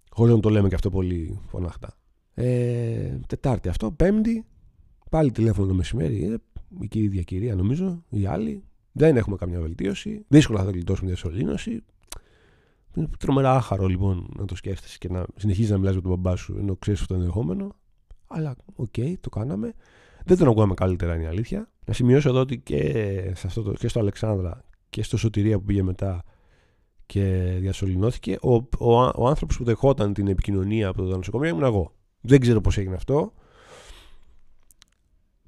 Χωρίς 0.10 0.34
να 0.34 0.40
το 0.40 0.50
λέμε 0.50 0.68
και 0.68 0.76
αυτό 0.76 0.90
πολύ 0.90 1.40
φωναχτά. 1.48 1.98
Ε, 2.34 3.20
τετάρτη 3.28 3.70
αυτό, 3.70 3.92
Πέμπτη, 3.92 4.46
πάλι 5.10 5.32
τηλέφωνο 5.32 5.68
το 5.68 5.74
μεσημέρι. 5.74 6.24
Ε, 6.24 6.36
η 6.92 7.04
ίδια 7.04 7.22
κυρία 7.22 7.56
νομίζω, 7.56 8.04
η 8.10 8.26
άλλη. 8.26 8.64
Δεν 8.92 9.18
έχουμε 9.18 9.36
καμιά 9.36 9.60
βελτίωση. 9.60 10.26
Δύσκολα 10.28 10.60
θα 10.60 10.66
το 10.66 10.72
γλιτώσουμε 10.72 11.08
διασωλήνωση. 11.08 11.84
Είναι 12.98 13.10
τρομερά 13.20 13.56
άχαρο 13.56 13.88
λοιπόν 13.88 14.34
να 14.38 14.46
το 14.46 14.56
σκέφτεσαι 14.56 14.98
και 14.98 15.10
να 15.10 15.26
συνεχίζεις 15.36 15.72
να 15.72 15.78
μιλάς 15.78 15.96
με 15.96 16.02
τον 16.02 16.12
μπαμπά 16.12 16.36
σου 16.36 16.56
ενώ 16.60 16.76
ξέρεις 16.76 17.02
αυτό 17.02 17.14
το 17.14 17.20
ενδεχόμενο. 17.20 17.76
Αλλά 18.28 18.56
OK, 18.76 18.88
okay, 18.98 19.14
το 19.22 19.30
κάναμε. 19.30 19.74
Δεν 20.26 20.38
τον 20.38 20.48
ακούγαμε 20.48 20.74
καλύτερα, 20.74 21.16
είναι 21.16 21.24
η 21.24 21.28
αλήθεια. 21.28 21.70
Να 21.86 21.94
σημειώσω 21.94 22.30
εδώ 22.30 22.40
ότι 22.40 22.60
και, 22.60 22.82
σε 23.36 23.48
αυτό 23.48 23.62
το, 23.62 23.74
και 23.74 23.88
στο 23.88 24.00
Αλεξάνδρα 24.00 24.64
και 24.90 25.04
στο 25.04 25.18
Σωτηρία 25.18 25.58
που 25.58 25.64
πήγε 25.64 25.84
μετά 25.84 26.24
και 27.06 27.56
διασωληνώθηκε, 27.60 28.38
ο, 28.42 28.54
ο, 28.56 29.12
ο 29.16 29.28
άνθρωπος 29.28 29.58
που 29.58 29.64
δεχόταν 29.64 30.14
την 30.14 30.28
επικοινωνία 30.28 30.88
από 30.88 31.04
το 31.04 31.16
νοσοκομείο 31.16 31.50
ήμουν 31.50 31.64
εγώ. 31.64 31.92
Δεν 32.22 32.40
ξέρω 32.40 32.62
πώς 32.62 32.78
έγινε 32.78 32.96
αυτό. 32.96 33.34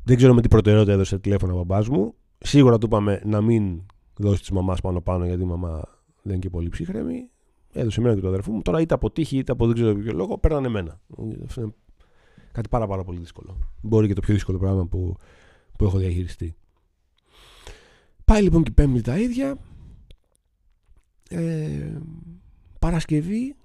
Δεν 0.03 0.18
ξέρω 0.18 0.34
με 0.34 0.41
τι 0.41 0.48
προτεραιότητα 0.48 0.94
έδωσε 0.94 1.20
τηλέφωνο 1.20 1.53
ο 1.53 1.56
μπαμπάς 1.56 1.88
μου. 1.88 2.13
Σίγουρα 2.38 2.77
του 2.77 2.86
είπαμε 2.86 3.22
να 3.25 3.41
μην 3.41 3.82
δώσει 4.18 4.39
της 4.39 4.51
μαμάς 4.51 4.82
πάνω-πάνω 4.82 5.25
γιατί 5.25 5.41
η 5.41 5.46
μαμά 5.46 5.82
δεν 6.22 6.34
είναι 6.34 6.38
και 6.38 6.50
πολύ 6.50 6.70
ψύχρεμη. 6.70 7.29
Έδωσε 7.80 8.00
εμένα 8.00 8.16
και 8.16 8.22
τον 8.22 8.30
αδερφό 8.30 8.52
μου. 8.52 8.62
Τώρα 8.62 8.82
είτε 8.82 8.94
από 8.94 9.12
τύχη 9.12 9.38
είτε 9.38 9.52
από 9.52 9.66
δεν 9.66 9.76
ξέρω 9.76 9.96
ποιο 9.96 10.14
λόγο 10.14 10.38
παίρνανε 10.38 10.68
εμένα. 10.68 11.02
Αυτό 11.46 11.62
είναι 11.62 11.74
κάτι 12.52 12.70
πάρα, 12.70 12.88
πάρα 12.88 13.04
πολύ 13.04 13.20
δύσκολο. 13.20 13.58
Μπορεί 13.82 14.08
και 14.08 14.14
το 14.14 14.22
πιο 14.22 14.34
δύσκολο 14.34 14.58
πράγμα 14.58 14.86
που, 14.86 15.16
που 15.78 15.86
έχω 15.86 15.98
διαχειριστεί. 15.98 16.56
Πάει 18.26 18.42
λοιπόν 18.42 18.64
και 18.64 18.72
η 18.72 18.74
Πέμπτη 18.74 19.02
τα 19.02 19.20
ίδια. 19.20 19.58
Ε, 21.30 21.98
Παρασκευή 22.80 23.56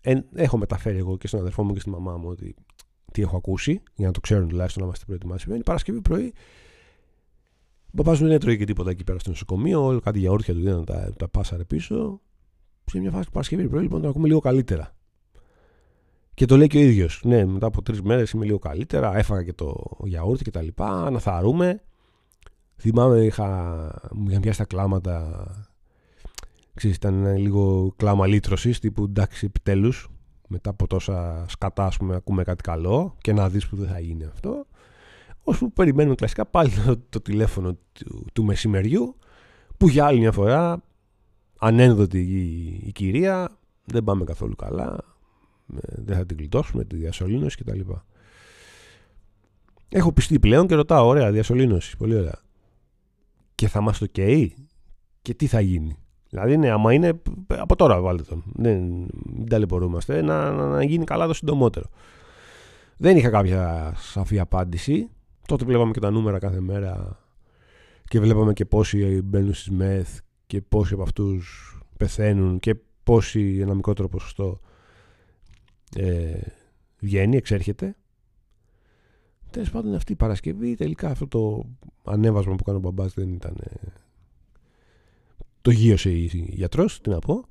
ε, 0.00 0.20
έχω 0.34 0.58
μεταφέρει 0.58 0.98
εγώ 0.98 1.16
και 1.16 1.26
στον 1.26 1.40
αδερφό 1.40 1.64
μου 1.64 1.72
και 1.72 1.80
στη 1.80 1.90
μαμά 1.90 2.16
μου 2.16 2.28
ότι 2.28 2.54
τι 3.12 3.22
έχω 3.22 3.36
ακούσει, 3.36 3.82
για 3.94 4.06
να 4.06 4.12
το 4.12 4.20
ξέρουν 4.20 4.48
τουλάχιστον 4.48 4.80
να 4.82 4.86
είμαστε 4.86 5.04
προετοιμασμένοι. 5.06 5.62
Παρασκευή 5.62 6.00
πρωί, 6.00 6.32
ο 7.86 7.94
παπάς 7.96 8.20
μου 8.20 8.26
δεν 8.26 8.34
έτρωγε 8.36 8.56
και 8.56 8.64
τίποτα 8.64 8.90
εκεί 8.90 9.04
πέρα 9.04 9.18
στο 9.18 9.30
νοσοκομείο, 9.30 10.00
κάτι 10.04 10.18
για 10.18 10.30
όρθια 10.30 10.54
του 10.54 10.60
δίνανε 10.60 10.84
τα, 10.84 11.12
τα 11.16 11.28
πάσαρε 11.28 11.64
πίσω. 11.64 12.20
Σε 12.86 12.98
μια 12.98 13.10
φάση 13.10 13.30
Παρασκευή 13.30 13.68
πρωί, 13.68 13.82
λοιπόν, 13.82 14.00
τον 14.00 14.10
ακούμε 14.10 14.26
λίγο 14.26 14.40
καλύτερα. 14.40 14.94
Και 16.34 16.46
το 16.46 16.56
λέει 16.56 16.66
και 16.66 16.78
ο 16.78 16.80
ίδιος. 16.80 17.20
Ναι, 17.24 17.44
μετά 17.44 17.66
από 17.66 17.82
τρεις 17.82 18.02
μέρες 18.02 18.30
είμαι 18.30 18.44
λίγο 18.44 18.58
καλύτερα. 18.58 19.16
Έφαγα 19.16 19.42
και 19.42 19.52
το 19.52 19.96
γιαούρτι 20.04 20.44
και 20.44 20.50
τα 20.50 20.62
λοιπά. 20.62 21.10
Να 21.10 21.18
θαρούμε. 21.18 21.82
Θυμάμαι, 22.76 23.24
είχα, 23.24 23.48
μου 24.12 24.28
είχαν 24.28 24.40
πιάσει 24.40 24.58
τα 24.58 24.64
κλάματα. 24.64 25.46
Ξέρεις, 26.74 26.96
ήταν 26.96 27.36
λίγο 27.36 27.92
κλάμα 27.96 28.26
λύτρωσης 28.26 28.78
τύπου 28.78 29.02
εντάξει, 29.02 29.46
επιτέλους 29.46 30.10
μετά 30.48 30.70
από 30.70 30.86
τόσα 30.86 31.44
σκατά, 31.48 31.86
ας 31.86 31.96
πούμε, 31.96 32.14
ακούμε 32.14 32.42
κάτι 32.42 32.62
καλό 32.62 33.14
και 33.20 33.32
να 33.32 33.48
δεις 33.48 33.66
που 33.66 33.76
δεν 33.76 33.88
θα 33.88 34.00
γίνει 34.00 34.24
αυτό. 34.24 34.66
Ώσπου 35.42 35.72
περιμένουμε 35.72 36.14
κλασικά 36.14 36.46
πάλι 36.46 36.70
το, 36.70 36.98
το 37.08 37.20
τηλέφωνο 37.20 37.76
του, 37.92 38.26
του, 38.32 38.44
μεσημεριού 38.44 39.16
που 39.76 39.88
για 39.88 40.06
άλλη 40.06 40.18
μια 40.18 40.32
φορά 40.32 40.82
ανένδοτη 41.58 42.20
η, 42.20 42.80
η 42.86 42.92
κυρία, 42.92 43.58
δεν 43.84 44.04
πάμε 44.04 44.24
καθόλου 44.24 44.56
καλά, 44.56 44.98
δεν 45.94 46.16
θα 46.16 46.26
την 46.26 46.36
γλιτώσουμε, 46.36 46.84
τη 46.84 46.96
διασωλήνωση 46.96 47.56
κτλ. 47.56 47.80
Έχω 49.88 50.12
πιστεί 50.12 50.38
πλέον 50.38 50.66
και 50.66 50.74
ρωτάω, 50.74 51.06
ωραία, 51.06 51.32
διασωλήνωση, 51.32 51.96
πολύ 51.96 52.16
ωραία. 52.16 52.38
Και 53.54 53.68
θα 53.68 53.80
μας 53.80 53.98
το 53.98 54.06
καίει; 54.06 54.54
Και 55.22 55.34
τι 55.34 55.46
θα 55.46 55.60
γίνει; 55.60 55.96
Δηλαδή, 56.28 56.56
ναι, 56.56 56.70
άμα 56.70 56.92
είναι 56.92 57.22
από 57.48 57.76
τώρα 57.76 58.00
βάλτε 58.00 58.22
τον. 58.22 58.42
Δεν, 58.54 58.82
μην 59.24 59.48
ταλαιπωρούμαστε. 59.48 60.22
Να, 60.22 60.50
να, 60.50 60.66
να 60.66 60.82
γίνει 60.84 61.04
καλά 61.04 61.26
το 61.26 61.34
συντομότερο. 61.34 61.86
Δεν 62.96 63.16
είχα 63.16 63.30
κάποια 63.30 63.92
σαφή 63.96 64.38
απάντηση. 64.38 65.08
Τότε 65.46 65.64
βλέπαμε 65.64 65.90
και 65.90 66.00
τα 66.00 66.10
νούμερα 66.10 66.38
κάθε 66.38 66.60
μέρα 66.60 67.20
και 68.04 68.20
βλέπαμε 68.20 68.52
και 68.52 68.64
πόσοι 68.64 69.22
μπαίνουν 69.22 69.54
στις 69.54 69.70
ΜΕΘ 69.70 70.18
και 70.46 70.60
πόσοι 70.60 70.92
από 70.94 71.02
αυτούς 71.02 71.76
πεθαίνουν 71.96 72.58
και 72.58 72.74
πόσοι 73.02 73.58
ένα 73.60 73.74
μικρότερο 73.74 74.08
ποσοστό 74.08 74.60
ε, 75.96 76.40
βγαίνει, 76.98 77.36
εξέρχεται. 77.36 77.96
Τέλος 79.50 79.70
πάντων 79.70 79.94
αυτή 79.94 80.12
η 80.12 80.16
Παρασκευή 80.16 80.74
τελικά 80.74 81.10
αυτό 81.10 81.26
το 81.26 81.64
ανέβασμα 82.04 82.54
που 82.54 82.64
κάνει 82.64 82.78
ο 82.78 82.80
μπαμπάς 82.80 83.14
δεν 83.14 83.32
ήταν 83.32 83.56
το 85.66 85.72
γύρωσε 85.72 86.10
η 86.10 86.30
γιατρός, 86.48 87.00
τι 87.00 87.10
να 87.10 87.18
πω. 87.18 87.44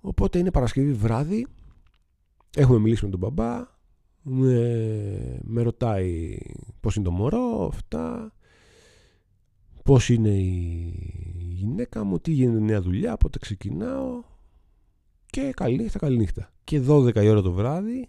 Οπότε 0.00 0.38
είναι 0.38 0.50
Παρασκευή 0.50 0.92
βράδυ. 0.92 1.46
Έχουμε 2.56 2.78
μιλήσει 2.78 3.04
με 3.04 3.10
τον 3.10 3.18
μπαμπά. 3.18 3.70
Με, 4.22 5.38
με 5.42 5.62
ρωτάει 5.62 6.38
πώς 6.80 6.96
είναι 6.96 7.04
το 7.04 7.10
μωρό, 7.10 7.68
αυτά. 7.72 8.32
Πώς 9.84 10.08
είναι 10.08 10.28
η 10.28 10.94
γυναίκα 11.38 12.04
μου, 12.04 12.18
τι 12.18 12.32
γίνεται 12.32 12.60
νέα 12.60 12.80
δουλειά, 12.80 13.16
πότε 13.16 13.38
ξεκινάω. 13.38 14.22
Και 15.26 15.52
καλή 15.56 15.76
νύχτα, 15.76 15.98
καλή 15.98 16.16
νύχτα. 16.16 16.52
Και 16.64 16.80
12 16.88 17.22
η 17.22 17.28
ώρα 17.28 17.42
το 17.42 17.52
βράδυ, 17.52 18.08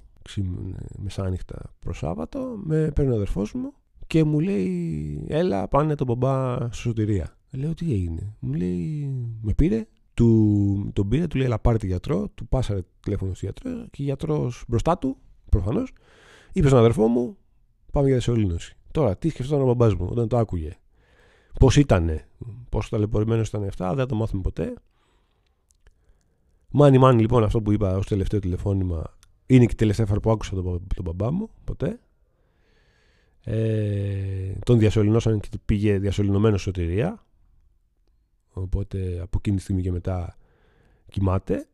μεσάνυχτα 0.98 1.74
προς 1.80 1.98
Σάββατο, 1.98 2.60
με 2.64 2.92
παίρνει 2.92 3.12
ο 3.12 3.16
αδερφός 3.16 3.54
μου 3.54 3.74
και 4.08 4.24
μου 4.24 4.40
λέει 4.40 5.26
έλα 5.28 5.68
πάνε 5.68 5.96
τον 5.96 6.08
μπαμπά 6.08 6.58
στη 6.58 6.82
σωτηρία. 6.82 7.38
Λέω 7.52 7.74
τι 7.74 7.94
έγινε. 7.94 8.36
Μου 8.40 8.54
λέει, 8.54 9.10
με 9.42 9.54
πήρε, 9.54 9.86
του, 10.14 10.92
τον 10.94 11.08
πήρε, 11.08 11.28
του 11.28 11.38
λέει, 11.38 11.46
αλλά 11.46 11.60
πάρε 11.60 11.78
τη 11.78 11.88
γιατρό, 11.88 12.30
του 12.36 12.48
πάσαρε 12.48 12.80
τηλέφωνο 13.00 13.34
στο 13.34 13.46
γιατρό 13.46 13.72
και 13.72 14.02
ο 14.02 14.04
γιατρός 14.04 14.64
μπροστά 14.68 14.98
του, 14.98 15.18
προφανώς, 15.50 15.94
είπε 16.54 16.68
στον 16.68 16.80
αδερφό 16.80 17.08
μου, 17.08 17.38
πάμε 17.92 18.06
για 18.08 18.16
δεσολύνωση. 18.16 18.78
Τώρα, 18.92 19.18
τι 19.18 19.30
σκεφτόταν 19.30 19.62
ο 19.62 19.66
μπαμπάς 19.66 19.96
μου 19.96 20.08
όταν 20.10 20.28
το 20.28 20.38
άκουγε. 20.38 20.78
Πώς 21.60 21.76
ήτανε, 21.76 22.28
πόσο 22.70 22.90
ταλαιπωρημένος 22.90 23.48
ήταν 23.48 23.64
αυτά, 23.64 23.94
δεν 23.94 24.08
το 24.08 24.16
μάθουμε 24.16 24.42
ποτέ. 24.42 24.74
Μάνι 26.70 26.98
μάνι 26.98 27.22
λοιπόν 27.22 27.44
αυτό 27.44 27.62
που 27.62 27.72
είπα 27.72 27.98
ως 27.98 28.06
τελευταίο 28.08 28.40
τηλεφώνημα 28.40 29.18
είναι 29.46 29.66
και 29.66 29.74
η 29.74 29.78
τελευταία 29.78 30.06
φορά 30.06 30.20
που 30.20 30.32
άκουσα 30.32 30.56
τον, 30.56 30.88
τον 30.96 31.04
μπαμπά 31.04 31.32
μου 31.32 31.50
ποτέ. 31.64 32.00
Ε, 33.44 34.54
τον 34.66 34.80
διασωληνώσαν 34.80 35.40
και 35.40 35.50
πήγε 35.66 36.00
διασωληνωμένος 36.00 36.62
σωτηρία 36.62 37.24
Οπότε 38.54 39.20
από 39.22 39.38
εκείνη 39.38 39.56
τη 39.56 39.62
στιγμή 39.62 39.82
και 39.82 39.92
μετά 39.92 40.38
κοιμάται. 41.10 41.68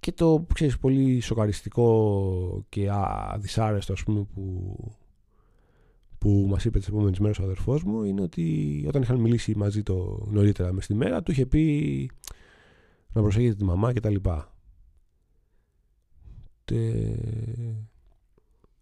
και 0.00 0.12
το 0.12 0.46
ξέρεις 0.54 0.78
πολύ 0.78 1.20
σοκαριστικό 1.20 2.64
και 2.68 2.88
αδυσάρεστο 2.90 3.92
ας 3.92 4.02
πούμε 4.02 4.22
που, 4.34 4.76
που 6.20 6.46
μας 6.48 6.64
είπε 6.64 6.78
τις 6.78 6.88
επόμενες 6.88 7.18
μέρες 7.18 7.38
ο 7.38 7.42
αδερφός 7.42 7.82
μου 7.82 8.02
είναι 8.02 8.22
ότι 8.22 8.84
όταν 8.88 9.02
είχαν 9.02 9.20
μιλήσει 9.20 9.56
μαζί 9.56 9.82
το 9.82 10.26
νωρίτερα 10.30 10.72
μες 10.72 10.84
στη 10.84 10.94
μέρα 10.94 11.22
του 11.22 11.30
είχε 11.30 11.46
πει 11.46 12.10
να 13.12 13.20
προσέχετε 13.20 13.54
τη 13.54 13.64
μαμά 13.64 13.92
και 13.92 14.00
τα 14.00 14.10
λοιπά. 14.10 14.54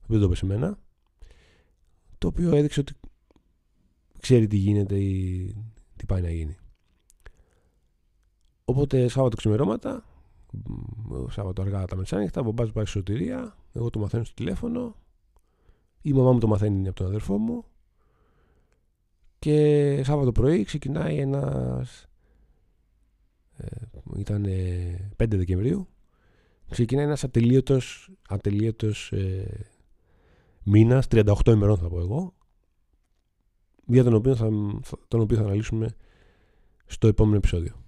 Δεν 0.07 0.19
το 0.19 0.25
είπε 0.25 0.35
σε 0.35 0.47
μένα. 0.47 0.79
Το 2.19 2.27
οποίο 2.27 2.57
έδειξε 2.57 2.81
ότι 2.81 2.93
ξέρει 4.21 4.47
τι 4.47 4.57
γίνεται 4.57 4.99
ή 4.99 5.55
τι 5.97 6.07
πάει 6.07 6.23
να 6.23 6.31
γίνει. 6.31 6.57
Οπότε 8.65 9.09
Σάββατο 9.09 9.37
ξημερώματα, 9.37 10.05
Σάββατο 11.29 11.63
αργά 11.63 11.85
τα 11.85 11.97
μεσάνυχτα, 11.97 12.41
ο 12.41 12.45
μπαμπάς 12.45 12.73
πάει 12.73 12.85
στη 12.85 12.93
σωτηρία, 12.93 13.57
εγώ 13.73 13.91
το 13.91 13.99
μαθαίνω 13.99 14.25
στο 14.25 14.35
τηλέφωνο, 14.35 14.97
η 16.03 16.13
μαμά 16.13 16.33
μου 16.33 16.39
το 16.39 16.47
μαθαίνει 16.47 16.89
από 16.89 16.97
τον 16.97 17.07
αδερφό 17.07 17.39
μου 17.39 17.65
και 19.39 20.01
Σάββατο 20.05 20.33
πρωί 20.33 20.63
ξεκινάει 20.65 21.19
ένας 21.19 22.07
ε, 23.57 23.67
ήταν 24.17 24.47
5 25.17 25.29
Δεκεμβρίου 25.29 25.89
ξεκινάει 26.71 27.05
ένας 27.05 27.25
ατελείωτος 27.25 28.11
ατελείωτος 28.29 29.13
ε, 29.13 29.67
μήνας 30.63 31.07
38 31.11 31.35
ημερών 31.47 31.77
θα 31.77 31.89
πω 31.89 32.01
εγώ 32.01 32.35
για 33.87 34.05
τον 34.05 34.15
οποίο 34.15 34.37
θα, 34.37 34.49
τον 35.09 35.21
οποίο 35.21 35.37
θα 35.37 35.43
αναλύσουμε 35.43 35.95
στο 36.87 37.09
επόμενο 37.09 37.37
επεισόδιο. 37.37 37.83